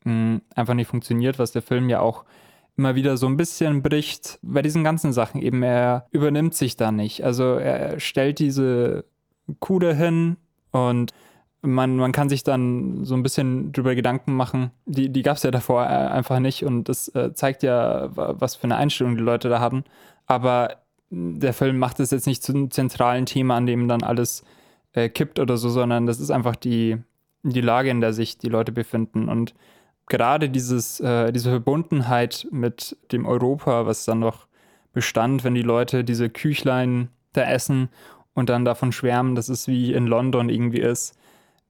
mh, 0.05 0.40
einfach 0.55 0.75
nicht 0.75 0.88
funktioniert, 0.88 1.38
was 1.38 1.52
der 1.52 1.62
Film 1.62 1.88
ja 1.88 2.00
auch 2.00 2.25
immer 2.76 2.95
wieder 2.95 3.16
so 3.16 3.26
ein 3.26 3.37
bisschen 3.37 3.83
bricht 3.83 4.38
bei 4.42 4.62
diesen 4.62 4.85
ganzen 4.85 5.12
Sachen 5.12 5.40
eben. 5.40 5.62
Er 5.62 6.06
übernimmt 6.11 6.54
sich 6.54 6.76
da 6.76 6.92
nicht. 6.92 7.25
Also 7.25 7.54
er 7.54 7.99
stellt 8.00 8.38
diese 8.38 9.04
Kuh 9.61 9.78
dahin 9.78 10.37
und 10.73 11.12
man, 11.62 11.97
man 11.97 12.12
kann 12.12 12.28
sich 12.28 12.45
dann 12.45 13.04
so 13.04 13.14
ein 13.14 13.23
bisschen 13.23 13.73
drüber 13.73 13.95
Gedanken 13.95 14.35
machen. 14.35 14.71
Die, 14.85 15.11
die 15.11 15.23
gab 15.23 15.37
es 15.37 15.42
ja 15.42 15.50
davor 15.50 15.85
äh, 15.85 15.88
einfach 15.88 16.38
nicht 16.38 16.64
und 16.64 16.88
das 16.88 17.09
äh, 17.09 17.33
zeigt 17.35 17.62
ja, 17.62 18.11
was 18.14 18.54
für 18.54 18.64
eine 18.64 18.76
Einstellung 18.76 19.16
die 19.16 19.23
Leute 19.23 19.49
da 19.49 19.61
hatten. 19.61 19.85
Aber 20.26 20.76
der 21.11 21.52
Film 21.52 21.78
macht 21.78 22.00
es 22.00 22.11
jetzt 22.11 22.26
nicht 22.26 22.42
zum 22.42 22.71
zentralen 22.71 23.26
Thema, 23.26 23.56
an 23.56 23.66
dem 23.66 23.88
dann 23.88 24.02
alles 24.02 24.45
äh, 24.92 25.09
kippt 25.09 25.38
oder 25.38 25.56
so, 25.56 25.71
sondern 25.71 26.06
das 26.06 26.21
ist 26.21 26.30
einfach 26.30 26.56
die, 26.56 26.99
die 27.42 27.61
Lage, 27.61 27.90
in 27.90 28.00
der 28.00 28.12
sich 28.12 28.38
die 28.38 28.49
Leute 28.49 28.73
befinden. 28.73 29.28
Und 29.28 29.54
gerade 30.07 30.49
dieses, 30.49 31.01
äh, 31.01 31.33
diese 31.33 31.51
Verbundenheit 31.51 32.47
mit 32.51 32.97
dem 33.13 33.27
Europa, 33.27 33.87
was 33.87 34.05
dann 34.05 34.21
noch 34.21 34.47
bestand, 34.93 35.45
wenn 35.45 35.55
die 35.55 35.63
Leute 35.63 36.05
diese 36.05 36.31
Küchlein 36.31 37.09
da 37.33 37.43
essen 37.43 37.89
und 38.35 38.49
dann 38.49 38.65
davon 38.65 38.93
schwärmen, 38.93 39.35
dass 39.35 39.49
es 39.49 39.69
wie 39.69 39.93
in 39.93 40.07
London 40.07 40.49
irgendwie 40.49 40.81
ist, 40.81 41.19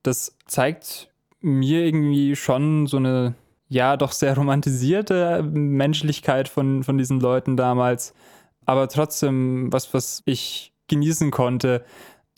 das 0.02 0.36
zeigt 0.46 1.08
mir 1.40 1.84
irgendwie 1.84 2.36
schon 2.36 2.86
so 2.86 2.98
eine, 2.98 3.34
ja, 3.68 3.96
doch 3.96 4.12
sehr 4.12 4.36
romantisierte 4.36 5.42
Menschlichkeit 5.42 6.48
von, 6.48 6.84
von 6.84 6.98
diesen 6.98 7.20
Leuten 7.20 7.56
damals, 7.56 8.14
aber 8.64 8.88
trotzdem 8.88 9.72
was, 9.72 9.92
was 9.94 10.22
ich 10.24 10.72
genießen 10.88 11.30
konnte, 11.30 11.84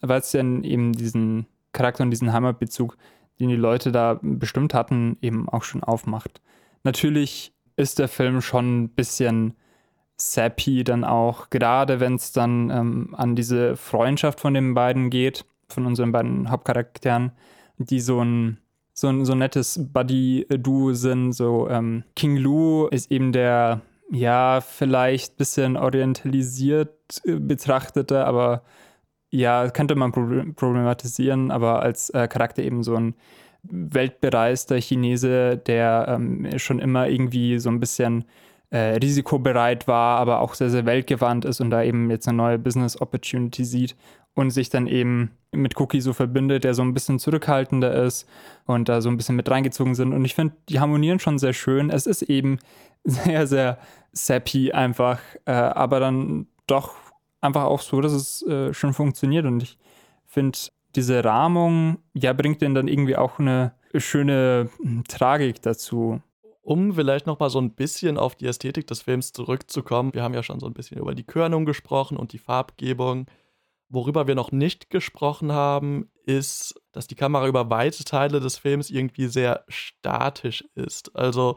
weil 0.00 0.20
es 0.20 0.30
dann 0.30 0.64
eben 0.64 0.92
diesen 0.92 1.46
Charakter 1.72 2.02
und 2.02 2.10
diesen 2.10 2.32
Heimatbezug 2.32 2.96
den 3.40 3.48
die 3.48 3.56
Leute 3.56 3.92
da 3.92 4.18
bestimmt 4.22 4.74
hatten, 4.74 5.16
eben 5.20 5.48
auch 5.48 5.62
schon 5.62 5.82
aufmacht. 5.82 6.40
Natürlich 6.82 7.52
ist 7.76 7.98
der 7.98 8.08
Film 8.08 8.40
schon 8.40 8.82
ein 8.82 8.88
bisschen 8.90 9.54
sappy 10.16 10.82
dann 10.82 11.04
auch, 11.04 11.48
gerade 11.50 12.00
wenn 12.00 12.16
es 12.16 12.32
dann 12.32 12.70
ähm, 12.70 13.14
an 13.16 13.36
diese 13.36 13.76
Freundschaft 13.76 14.40
von 14.40 14.54
den 14.54 14.74
beiden 14.74 15.10
geht, 15.10 15.44
von 15.68 15.86
unseren 15.86 16.12
beiden 16.12 16.50
Hauptcharakteren, 16.50 17.32
die 17.78 18.00
so 18.00 18.22
ein 18.22 18.58
so 18.98 19.08
ein, 19.08 19.24
so 19.24 19.32
ein 19.32 19.38
nettes 19.38 19.78
Buddy-Duo 19.92 20.92
sind. 20.92 21.32
So 21.32 21.68
ähm, 21.70 22.02
King 22.16 22.36
Lu 22.36 22.88
ist 22.88 23.12
eben 23.12 23.30
der, 23.30 23.80
ja, 24.10 24.60
vielleicht 24.60 25.34
ein 25.34 25.36
bisschen 25.36 25.76
orientalisiert 25.76 27.22
äh, 27.24 27.34
betrachtete, 27.34 28.26
aber 28.26 28.62
ja, 29.30 29.68
könnte 29.70 29.94
man 29.94 30.12
problematisieren, 30.12 31.50
aber 31.50 31.82
als 31.82 32.10
äh, 32.10 32.28
Charakter 32.28 32.62
eben 32.62 32.82
so 32.82 32.94
ein 32.94 33.14
weltbereister 33.62 34.76
Chinese, 34.76 35.58
der 35.58 36.06
ähm, 36.08 36.58
schon 36.58 36.78
immer 36.78 37.08
irgendwie 37.08 37.58
so 37.58 37.68
ein 37.68 37.80
bisschen 37.80 38.24
äh, 38.70 38.96
risikobereit 38.96 39.88
war, 39.88 40.18
aber 40.18 40.40
auch 40.40 40.54
sehr, 40.54 40.70
sehr 40.70 40.86
weltgewandt 40.86 41.44
ist 41.44 41.60
und 41.60 41.70
da 41.70 41.82
eben 41.82 42.10
jetzt 42.10 42.28
eine 42.28 42.36
neue 42.36 42.58
Business 42.58 43.00
Opportunity 43.00 43.64
sieht 43.64 43.96
und 44.34 44.50
sich 44.50 44.70
dann 44.70 44.86
eben 44.86 45.32
mit 45.52 45.78
Cookie 45.80 46.00
so 46.00 46.12
verbindet, 46.12 46.64
der 46.64 46.74
so 46.74 46.82
ein 46.82 46.94
bisschen 46.94 47.18
zurückhaltender 47.18 47.92
ist 48.04 48.28
und 48.66 48.88
da 48.88 49.00
so 49.00 49.08
ein 49.08 49.16
bisschen 49.16 49.36
mit 49.36 49.50
reingezogen 49.50 49.94
sind. 49.94 50.12
Und 50.12 50.24
ich 50.24 50.34
finde, 50.34 50.54
die 50.68 50.80
harmonieren 50.80 51.18
schon 51.18 51.38
sehr 51.38 51.54
schön. 51.54 51.90
Es 51.90 52.06
ist 52.06 52.22
eben 52.22 52.58
sehr, 53.04 53.46
sehr 53.46 53.78
sappy 54.12 54.72
einfach, 54.72 55.20
äh, 55.46 55.52
aber 55.52 56.00
dann 56.00 56.46
doch 56.66 56.94
einfach 57.40 57.64
auch 57.64 57.80
so, 57.80 58.00
dass 58.00 58.12
es 58.12 58.42
äh, 58.42 58.72
schon 58.72 58.94
funktioniert. 58.94 59.46
Und 59.46 59.62
ich 59.62 59.78
finde, 60.26 60.58
diese 60.94 61.24
Rahmung, 61.24 61.98
ja, 62.14 62.32
bringt 62.32 62.62
denn 62.62 62.74
dann 62.74 62.88
irgendwie 62.88 63.16
auch 63.16 63.38
eine 63.38 63.74
schöne 63.94 64.70
hm, 64.80 65.04
Tragik 65.08 65.62
dazu. 65.62 66.22
Um 66.62 66.92
vielleicht 66.92 67.26
nochmal 67.26 67.48
so 67.48 67.60
ein 67.60 67.74
bisschen 67.74 68.18
auf 68.18 68.34
die 68.34 68.46
Ästhetik 68.46 68.86
des 68.86 69.00
Films 69.00 69.32
zurückzukommen, 69.32 70.12
wir 70.12 70.22
haben 70.22 70.34
ja 70.34 70.42
schon 70.42 70.60
so 70.60 70.66
ein 70.66 70.74
bisschen 70.74 70.98
über 70.98 71.14
die 71.14 71.24
Körnung 71.24 71.64
gesprochen 71.64 72.18
und 72.18 72.32
die 72.32 72.38
Farbgebung. 72.38 73.26
Worüber 73.88 74.26
wir 74.26 74.34
noch 74.34 74.52
nicht 74.52 74.90
gesprochen 74.90 75.52
haben, 75.52 76.10
ist, 76.26 76.74
dass 76.92 77.06
die 77.06 77.14
Kamera 77.14 77.48
über 77.48 77.70
weite 77.70 78.04
Teile 78.04 78.38
des 78.40 78.58
Films 78.58 78.90
irgendwie 78.90 79.28
sehr 79.28 79.64
statisch 79.68 80.62
ist. 80.74 81.16
Also 81.16 81.56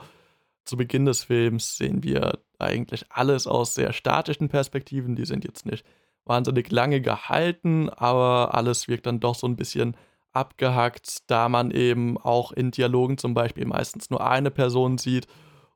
zu 0.66 0.78
Beginn 0.78 1.06
des 1.06 1.24
Films 1.24 1.78
sehen 1.78 2.04
wir 2.04 2.40
eigentlich 2.60 3.06
alles 3.10 3.48
aus 3.48 3.74
sehr 3.74 3.94
statischen 3.94 4.50
Perspektiven. 4.50 5.16
Die 5.16 5.26
sind 5.26 5.44
jetzt 5.44 5.66
nicht 5.66 5.86
wahnsinnig 6.26 6.72
lange 6.72 7.02
gehalten, 7.02 7.90
aber 7.90 8.54
alles 8.54 8.88
wirkt 8.88 9.06
dann 9.06 9.20
doch 9.20 9.36
so 9.36 9.48
ein 9.48 9.56
bisschen 9.56 9.98
abgehackt, 10.34 11.30
da 11.30 11.50
man 11.50 11.72
eben 11.72 12.18
auch 12.18 12.52
in 12.52 12.72
Dialogen 12.72 13.18
zum 13.18 13.34
Beispiel 13.34 13.66
meistens 13.66 14.10
nur 14.10 14.26
eine 14.26 14.52
Person 14.52 14.98
sieht 14.98 15.28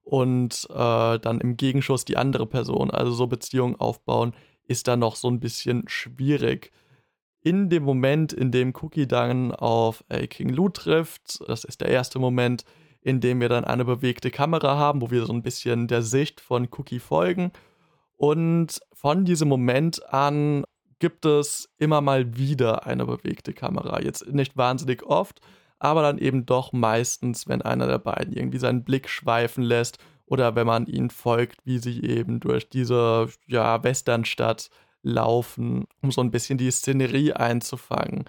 und 0.03 0.67
äh, 0.69 1.19
dann 1.19 1.41
im 1.41 1.57
Gegenschuss 1.57 2.05
die 2.05 2.17
andere 2.17 2.45
Person. 2.45 2.91
Also 2.91 3.11
so 3.11 3.27
Beziehungen 3.27 3.75
aufbauen 3.75 4.33
ist 4.67 4.87
dann 4.87 4.99
noch 4.99 5.15
so 5.15 5.27
ein 5.29 5.39
bisschen 5.39 5.83
schwierig. 5.87 6.71
In 7.41 7.69
dem 7.69 7.83
Moment, 7.83 8.33
in 8.33 8.51
dem 8.51 8.73
Cookie 8.81 9.07
dann 9.07 9.51
auf 9.51 10.03
äh, 10.09 10.27
King 10.27 10.49
Lou 10.49 10.69
trifft, 10.69 11.39
das 11.47 11.63
ist 11.63 11.81
der 11.81 11.89
erste 11.89 12.17
Moment, 12.17 12.65
in 13.05 13.21
dem 13.21 13.39
wir 13.39 13.49
dann 13.49 13.65
eine 13.65 13.85
bewegte 13.85 14.31
Kamera 14.31 14.77
haben, 14.77 14.99
wo 14.99 15.11
wir 15.11 15.27
so 15.27 15.31
ein 15.31 15.43
bisschen 15.43 15.87
der 15.87 16.01
Sicht 16.01 16.41
von 16.41 16.67
Cookie 16.71 16.97
folgen. 16.97 17.51
Und 18.17 18.81
von 18.93 19.25
diesem 19.25 19.47
Moment 19.47 20.11
an 20.11 20.63
gibt 20.97 21.23
es 21.23 21.69
immer 21.77 22.01
mal 22.01 22.35
wieder 22.35 22.87
eine 22.87 23.05
bewegte 23.05 23.53
Kamera. 23.53 24.01
Jetzt 24.01 24.25
nicht 24.33 24.57
wahnsinnig 24.57 25.03
oft, 25.03 25.39
aber 25.77 26.01
dann 26.01 26.17
eben 26.17 26.47
doch 26.47 26.73
meistens, 26.73 27.47
wenn 27.47 27.61
einer 27.61 27.85
der 27.85 27.99
beiden 27.99 28.33
irgendwie 28.33 28.57
seinen 28.57 28.83
Blick 28.83 29.07
schweifen 29.07 29.63
lässt 29.63 29.99
oder 30.25 30.55
wenn 30.55 30.65
man 30.65 30.87
ihnen 30.87 31.11
folgt, 31.11 31.63
wie 31.63 31.77
sie 31.77 32.01
eben 32.01 32.39
durch 32.39 32.69
diese 32.69 33.29
ja, 33.45 33.83
Westernstadt 33.83 34.71
laufen, 35.03 35.85
um 36.01 36.11
so 36.11 36.21
ein 36.21 36.31
bisschen 36.31 36.57
die 36.57 36.71
Szenerie 36.71 37.33
einzufangen 37.33 38.25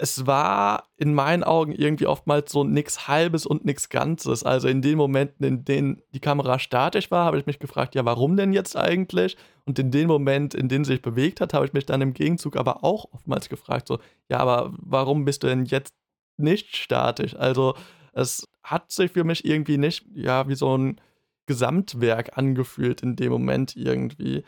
es 0.00 0.26
war 0.26 0.88
in 0.96 1.12
meinen 1.12 1.42
Augen 1.42 1.72
irgendwie 1.72 2.06
oftmals 2.06 2.52
so 2.52 2.62
nichts 2.62 3.08
Halbes 3.08 3.46
und 3.46 3.64
nichts 3.64 3.88
Ganzes. 3.88 4.44
Also 4.44 4.68
in 4.68 4.80
den 4.80 4.96
Momenten, 4.96 5.44
in 5.44 5.64
denen 5.64 6.02
die 6.14 6.20
Kamera 6.20 6.58
statisch 6.58 7.10
war, 7.10 7.24
habe 7.24 7.38
ich 7.38 7.46
mich 7.46 7.58
gefragt, 7.58 7.94
ja, 7.94 8.04
warum 8.04 8.36
denn 8.36 8.52
jetzt 8.52 8.76
eigentlich? 8.76 9.36
Und 9.64 9.78
in 9.78 9.90
dem 9.90 10.06
Moment, 10.06 10.54
in 10.54 10.68
dem 10.68 10.84
sie 10.84 10.92
sich 10.92 11.02
bewegt 11.02 11.40
hat, 11.40 11.52
habe 11.52 11.66
ich 11.66 11.72
mich 11.72 11.84
dann 11.84 12.00
im 12.00 12.14
Gegenzug 12.14 12.56
aber 12.56 12.84
auch 12.84 13.06
oftmals 13.12 13.48
gefragt, 13.48 13.88
so, 13.88 13.98
ja, 14.30 14.38
aber 14.38 14.72
warum 14.78 15.24
bist 15.24 15.42
du 15.42 15.48
denn 15.48 15.64
jetzt 15.64 15.92
nicht 16.36 16.76
statisch? 16.76 17.34
Also 17.34 17.74
es 18.12 18.44
hat 18.62 18.92
sich 18.92 19.10
für 19.12 19.24
mich 19.24 19.44
irgendwie 19.44 19.78
nicht, 19.78 20.06
ja, 20.14 20.48
wie 20.48 20.54
so 20.54 20.76
ein 20.76 21.00
Gesamtwerk 21.46 22.38
angefühlt 22.38 23.02
in 23.02 23.16
dem 23.16 23.32
Moment 23.32 23.74
irgendwie. 23.74 24.44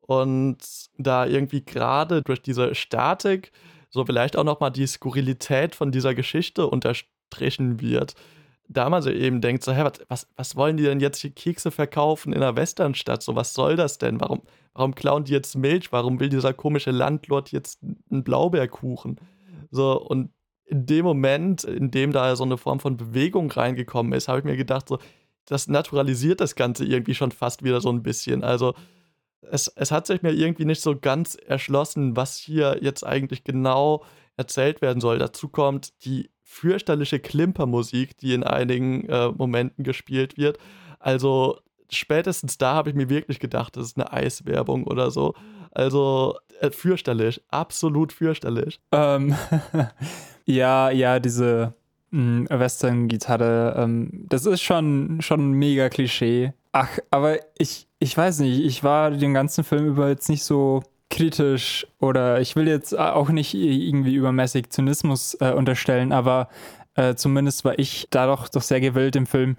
Und 0.00 0.58
da 0.98 1.26
irgendwie 1.26 1.64
gerade 1.64 2.22
durch 2.22 2.40
diese 2.40 2.74
Statik 2.74 3.52
so 3.94 4.04
vielleicht 4.04 4.36
auch 4.36 4.42
nochmal 4.42 4.72
die 4.72 4.88
Skurrilität 4.88 5.76
von 5.76 5.92
dieser 5.92 6.16
Geschichte 6.16 6.66
unterstrichen 6.66 7.80
wird. 7.80 8.16
Da 8.66 8.90
man 8.90 9.02
so 9.02 9.10
eben 9.10 9.40
denkt, 9.40 9.62
so, 9.62 9.72
hä, 9.72 9.88
was, 10.08 10.26
was 10.36 10.56
wollen 10.56 10.76
die 10.76 10.82
denn 10.82 10.98
jetzt 10.98 11.20
hier 11.20 11.30
Kekse 11.30 11.70
verkaufen 11.70 12.32
in 12.32 12.42
einer 12.42 12.56
Westernstadt? 12.56 13.22
So, 13.22 13.36
was 13.36 13.54
soll 13.54 13.76
das 13.76 13.98
denn? 13.98 14.20
Warum, 14.20 14.42
warum 14.72 14.96
klauen 14.96 15.22
die 15.22 15.32
jetzt 15.32 15.54
Milch? 15.54 15.92
Warum 15.92 16.18
will 16.18 16.28
dieser 16.28 16.52
komische 16.52 16.90
Landlord 16.90 17.52
jetzt 17.52 17.84
einen 18.10 18.24
Blaubeerkuchen? 18.24 19.20
So, 19.70 20.00
und 20.00 20.30
in 20.64 20.86
dem 20.86 21.04
Moment, 21.04 21.62
in 21.62 21.92
dem 21.92 22.10
da 22.10 22.34
so 22.34 22.42
eine 22.42 22.58
Form 22.58 22.80
von 22.80 22.96
Bewegung 22.96 23.48
reingekommen 23.48 24.12
ist, 24.12 24.26
habe 24.26 24.40
ich 24.40 24.44
mir 24.44 24.56
gedacht, 24.56 24.88
so, 24.88 24.98
das 25.44 25.68
naturalisiert 25.68 26.40
das 26.40 26.56
Ganze 26.56 26.84
irgendwie 26.84 27.14
schon 27.14 27.30
fast 27.30 27.62
wieder 27.62 27.80
so 27.80 27.90
ein 27.90 28.02
bisschen. 28.02 28.42
Also, 28.42 28.74
es, 29.50 29.68
es 29.68 29.90
hat 29.90 30.06
sich 30.06 30.22
mir 30.22 30.32
irgendwie 30.32 30.64
nicht 30.64 30.82
so 30.82 30.96
ganz 30.98 31.34
erschlossen, 31.34 32.16
was 32.16 32.36
hier 32.36 32.78
jetzt 32.80 33.04
eigentlich 33.04 33.44
genau 33.44 34.04
erzählt 34.36 34.82
werden 34.82 35.00
soll. 35.00 35.18
Dazu 35.18 35.48
kommt 35.48 36.04
die 36.04 36.30
fürchterliche 36.42 37.20
Klimpermusik, 37.20 38.16
die 38.18 38.34
in 38.34 38.44
einigen 38.44 39.08
äh, 39.08 39.28
Momenten 39.28 39.84
gespielt 39.84 40.36
wird. 40.36 40.58
Also 40.98 41.58
spätestens 41.90 42.58
da 42.58 42.74
habe 42.74 42.90
ich 42.90 42.94
mir 42.94 43.08
wirklich 43.08 43.40
gedacht, 43.40 43.76
das 43.76 43.86
ist 43.86 43.96
eine 43.98 44.12
Eiswerbung 44.12 44.84
oder 44.84 45.10
so. 45.10 45.34
Also 45.70 46.38
äh, 46.60 46.70
fürchterlich, 46.70 47.42
absolut 47.48 48.12
fürchterlich. 48.12 48.80
Ähm, 48.92 49.34
ja, 50.44 50.90
ja, 50.90 51.18
diese 51.18 51.74
hm, 52.10 52.46
Western-Gitarre, 52.48 53.74
ähm, 53.76 54.26
das 54.28 54.46
ist 54.46 54.62
schon, 54.62 55.20
schon 55.20 55.52
mega 55.52 55.88
Klischee. 55.88 56.52
Ach, 56.72 56.98
aber 57.10 57.38
ich, 57.58 57.88
ich 58.04 58.14
weiß 58.14 58.40
nicht, 58.40 58.62
ich 58.62 58.84
war 58.84 59.10
den 59.10 59.32
ganzen 59.32 59.64
Film 59.64 59.86
über 59.86 60.10
jetzt 60.10 60.28
nicht 60.28 60.44
so 60.44 60.82
kritisch 61.08 61.86
oder 62.00 62.38
ich 62.38 62.54
will 62.54 62.68
jetzt 62.68 62.96
auch 62.98 63.30
nicht 63.30 63.54
irgendwie 63.54 64.14
übermäßig 64.14 64.68
Zynismus 64.68 65.38
äh, 65.40 65.52
unterstellen, 65.52 66.12
aber 66.12 66.50
äh, 66.96 67.14
zumindest 67.14 67.64
war 67.64 67.78
ich 67.78 68.06
da 68.10 68.26
doch, 68.26 68.50
doch 68.50 68.60
sehr 68.60 68.82
gewillt 68.82 69.16
im 69.16 69.26
Film, 69.26 69.56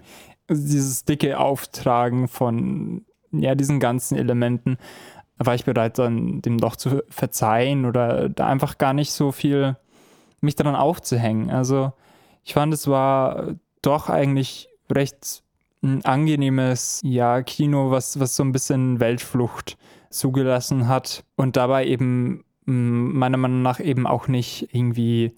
dieses 0.48 1.04
dicke 1.04 1.40
Auftragen 1.40 2.28
von 2.28 3.04
ja, 3.32 3.56
diesen 3.56 3.80
ganzen 3.80 4.16
Elementen, 4.16 4.78
war 5.38 5.56
ich 5.56 5.64
bereit, 5.64 5.98
dann 5.98 6.40
dem 6.40 6.58
doch 6.58 6.76
zu 6.76 7.02
verzeihen 7.08 7.84
oder 7.84 8.28
da 8.28 8.46
einfach 8.46 8.78
gar 8.78 8.92
nicht 8.92 9.10
so 9.10 9.32
viel 9.32 9.76
mich 10.40 10.54
daran 10.54 10.76
aufzuhängen. 10.76 11.50
Also 11.50 11.92
ich 12.44 12.54
fand, 12.54 12.72
es 12.72 12.86
war 12.86 13.56
doch 13.82 14.08
eigentlich 14.08 14.68
recht 14.88 15.42
ein 15.86 16.04
angenehmes 16.04 17.00
ja, 17.04 17.42
Kino, 17.42 17.90
was, 17.90 18.20
was 18.20 18.36
so 18.36 18.42
ein 18.44 18.52
bisschen 18.52 19.00
Weltflucht 19.00 19.76
zugelassen 20.10 20.88
hat 20.88 21.24
und 21.36 21.56
dabei 21.56 21.86
eben 21.86 22.44
meiner 22.64 23.36
Meinung 23.36 23.62
nach 23.62 23.80
eben 23.80 24.06
auch 24.06 24.28
nicht 24.28 24.68
irgendwie 24.72 25.32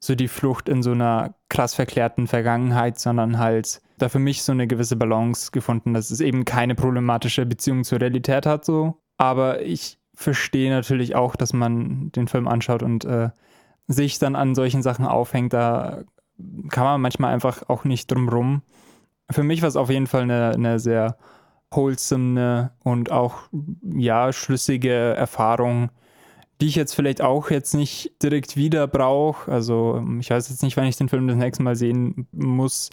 so 0.00 0.14
die 0.14 0.28
Flucht 0.28 0.68
in 0.68 0.82
so 0.82 0.92
einer 0.92 1.34
krass 1.48 1.74
verklärten 1.74 2.28
Vergangenheit, 2.28 2.98
sondern 3.00 3.38
halt 3.38 3.80
da 3.98 4.08
für 4.08 4.20
mich 4.20 4.42
so 4.42 4.52
eine 4.52 4.68
gewisse 4.68 4.96
Balance 4.96 5.50
gefunden, 5.50 5.92
dass 5.92 6.10
es 6.10 6.20
eben 6.20 6.44
keine 6.44 6.76
problematische 6.76 7.44
Beziehung 7.46 7.82
zur 7.82 8.00
Realität 8.00 8.46
hat 8.46 8.64
so. 8.64 8.96
Aber 9.16 9.62
ich 9.62 9.98
verstehe 10.14 10.70
natürlich 10.70 11.16
auch, 11.16 11.34
dass 11.34 11.52
man 11.52 12.12
den 12.12 12.28
Film 12.28 12.46
anschaut 12.46 12.84
und 12.84 13.04
äh, 13.04 13.30
sich 13.88 14.18
dann 14.20 14.36
an 14.36 14.54
solchen 14.54 14.82
Sachen 14.82 15.04
aufhängt. 15.04 15.52
Da 15.52 16.04
kann 16.68 16.84
man 16.84 17.00
manchmal 17.00 17.34
einfach 17.34 17.68
auch 17.68 17.84
nicht 17.84 18.10
drum 18.10 18.28
rum. 18.28 18.62
Für 19.30 19.42
mich 19.42 19.62
war 19.62 19.68
es 19.68 19.76
auf 19.76 19.90
jeden 19.90 20.06
Fall 20.06 20.22
eine, 20.22 20.50
eine 20.50 20.78
sehr 20.78 21.16
wholesome 21.70 22.70
und 22.82 23.10
auch 23.10 23.42
ja 23.82 24.32
schlüssige 24.32 24.90
Erfahrung, 24.90 25.90
die 26.60 26.66
ich 26.66 26.76
jetzt 26.76 26.94
vielleicht 26.94 27.22
auch 27.22 27.50
jetzt 27.50 27.74
nicht 27.74 28.22
direkt 28.22 28.56
wieder 28.56 28.86
brauche. 28.86 29.50
Also 29.50 30.02
ich 30.18 30.30
weiß 30.30 30.48
jetzt 30.48 30.62
nicht, 30.62 30.76
wann 30.76 30.86
ich 30.86 30.96
den 30.96 31.08
Film 31.08 31.28
das 31.28 31.36
nächste 31.36 31.62
Mal 31.62 31.76
sehen 31.76 32.26
muss. 32.32 32.90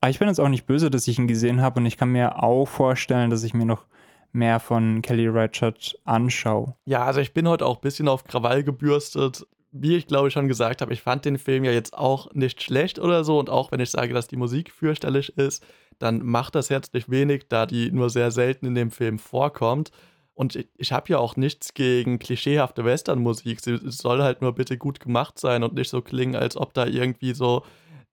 Aber 0.00 0.10
ich 0.10 0.18
bin 0.18 0.28
jetzt 0.28 0.40
auch 0.40 0.48
nicht 0.48 0.66
böse, 0.66 0.90
dass 0.90 1.08
ich 1.08 1.18
ihn 1.18 1.28
gesehen 1.28 1.62
habe 1.62 1.80
und 1.80 1.86
ich 1.86 1.96
kann 1.96 2.10
mir 2.10 2.42
auch 2.42 2.66
vorstellen, 2.66 3.30
dass 3.30 3.42
ich 3.42 3.54
mir 3.54 3.66
noch 3.66 3.86
mehr 4.32 4.58
von 4.58 5.00
Kelly 5.00 5.28
Reichardt 5.28 5.98
anschaue. 6.04 6.74
Ja, 6.84 7.04
also 7.04 7.20
ich 7.20 7.32
bin 7.32 7.48
heute 7.48 7.64
auch 7.64 7.76
ein 7.76 7.82
bisschen 7.82 8.08
auf 8.08 8.24
Krawall 8.24 8.64
gebürstet 8.64 9.46
wie 9.76 9.96
ich 9.96 10.06
glaube 10.06 10.30
schon 10.30 10.46
gesagt 10.46 10.80
habe, 10.80 10.92
ich 10.92 11.02
fand 11.02 11.24
den 11.24 11.36
Film 11.36 11.64
ja 11.64 11.72
jetzt 11.72 11.94
auch 11.94 12.32
nicht 12.32 12.62
schlecht 12.62 13.00
oder 13.00 13.24
so. 13.24 13.40
Und 13.40 13.50
auch 13.50 13.72
wenn 13.72 13.80
ich 13.80 13.90
sage, 13.90 14.14
dass 14.14 14.28
die 14.28 14.36
Musik 14.36 14.70
fürchterlich 14.70 15.36
ist, 15.36 15.64
dann 15.98 16.24
macht 16.24 16.54
das 16.54 16.70
herzlich 16.70 17.10
wenig, 17.10 17.48
da 17.48 17.66
die 17.66 17.90
nur 17.90 18.08
sehr 18.08 18.30
selten 18.30 18.66
in 18.66 18.76
dem 18.76 18.92
Film 18.92 19.18
vorkommt. 19.18 19.90
Und 20.34 20.54
ich, 20.54 20.68
ich 20.76 20.92
habe 20.92 21.08
ja 21.10 21.18
auch 21.18 21.36
nichts 21.36 21.74
gegen 21.74 22.20
klischeehafte 22.20 22.84
Westernmusik. 22.84 23.60
Sie 23.60 23.78
soll 23.82 24.22
halt 24.22 24.42
nur 24.42 24.54
bitte 24.54 24.78
gut 24.78 25.00
gemacht 25.00 25.40
sein 25.40 25.64
und 25.64 25.74
nicht 25.74 25.90
so 25.90 26.02
klingen, 26.02 26.36
als 26.36 26.56
ob 26.56 26.72
da 26.74 26.86
irgendwie 26.86 27.34
so 27.34 27.64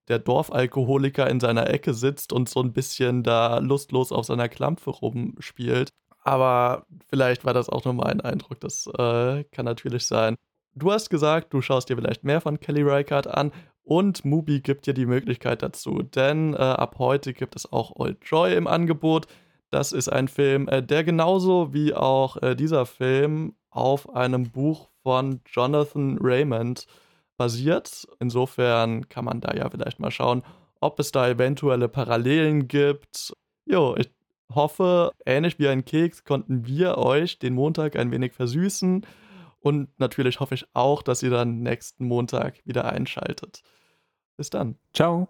der 0.07 0.17
Dorfalkoholiker 0.19 1.29
in 1.29 1.39
seiner 1.39 1.69
Ecke 1.69 1.93
sitzt 1.93 2.33
und 2.33 2.49
so 2.49 2.61
ein 2.61 2.73
bisschen 2.73 3.21
da 3.23 3.59
lustlos 3.59 4.11
auf 4.11 4.25
seiner 4.25 4.49
Klampfe 4.49 4.89
rumspielt. 4.89 5.93
Aber 6.23 6.85
vielleicht 7.09 7.45
war 7.45 7.53
das 7.53 7.69
auch 7.69 7.85
nur 7.85 7.93
mein 7.93 8.21
Eindruck. 8.21 8.59
Das 8.61 8.87
äh, 8.87 9.43
kann 9.45 9.65
natürlich 9.65 10.05
sein. 10.07 10.35
Du 10.73 10.91
hast 10.91 11.09
gesagt, 11.09 11.53
du 11.53 11.61
schaust 11.61 11.89
dir 11.89 11.97
vielleicht 11.97 12.23
mehr 12.23 12.39
von 12.39 12.59
Kelly 12.59 12.81
Reichardt 12.83 13.27
an 13.27 13.51
und 13.83 14.23
Mubi 14.23 14.61
gibt 14.61 14.87
dir 14.87 14.93
die 14.93 15.05
Möglichkeit 15.05 15.61
dazu, 15.63 16.01
denn 16.01 16.53
äh, 16.53 16.57
ab 16.57 16.95
heute 16.97 17.33
gibt 17.33 17.55
es 17.55 17.71
auch 17.71 17.91
Old 17.95 18.19
Joy 18.23 18.55
im 18.55 18.67
Angebot. 18.67 19.27
Das 19.69 19.91
ist 19.91 20.07
ein 20.07 20.27
Film, 20.27 20.69
äh, 20.69 20.81
der 20.81 21.03
genauso 21.03 21.73
wie 21.73 21.93
auch 21.93 22.41
äh, 22.41 22.55
dieser 22.55 22.85
Film 22.85 23.55
auf 23.69 24.13
einem 24.15 24.49
Buch 24.49 24.89
von 25.03 25.41
Jonathan 25.45 26.17
Raymond 26.21 26.85
basiert. 27.37 28.07
Insofern 28.19 29.09
kann 29.09 29.25
man 29.25 29.41
da 29.41 29.53
ja 29.53 29.69
vielleicht 29.69 29.99
mal 29.99 30.11
schauen, 30.11 30.43
ob 30.79 30.99
es 30.99 31.11
da 31.11 31.27
eventuelle 31.27 31.89
Parallelen 31.89 32.67
gibt. 32.67 33.33
Jo, 33.65 33.95
ich 33.97 34.09
hoffe, 34.53 35.11
ähnlich 35.25 35.59
wie 35.59 35.67
ein 35.67 35.83
Keks 35.83 36.23
konnten 36.23 36.65
wir 36.65 36.97
euch 36.97 37.39
den 37.39 37.55
Montag 37.55 37.95
ein 37.95 38.11
wenig 38.11 38.33
versüßen. 38.33 39.05
Und 39.61 39.97
natürlich 39.99 40.39
hoffe 40.39 40.55
ich 40.55 40.65
auch, 40.73 41.03
dass 41.03 41.23
ihr 41.23 41.29
dann 41.29 41.59
nächsten 41.61 42.05
Montag 42.05 42.65
wieder 42.65 42.85
einschaltet. 42.91 43.61
Bis 44.35 44.49
dann. 44.49 44.77
Ciao. 44.93 45.29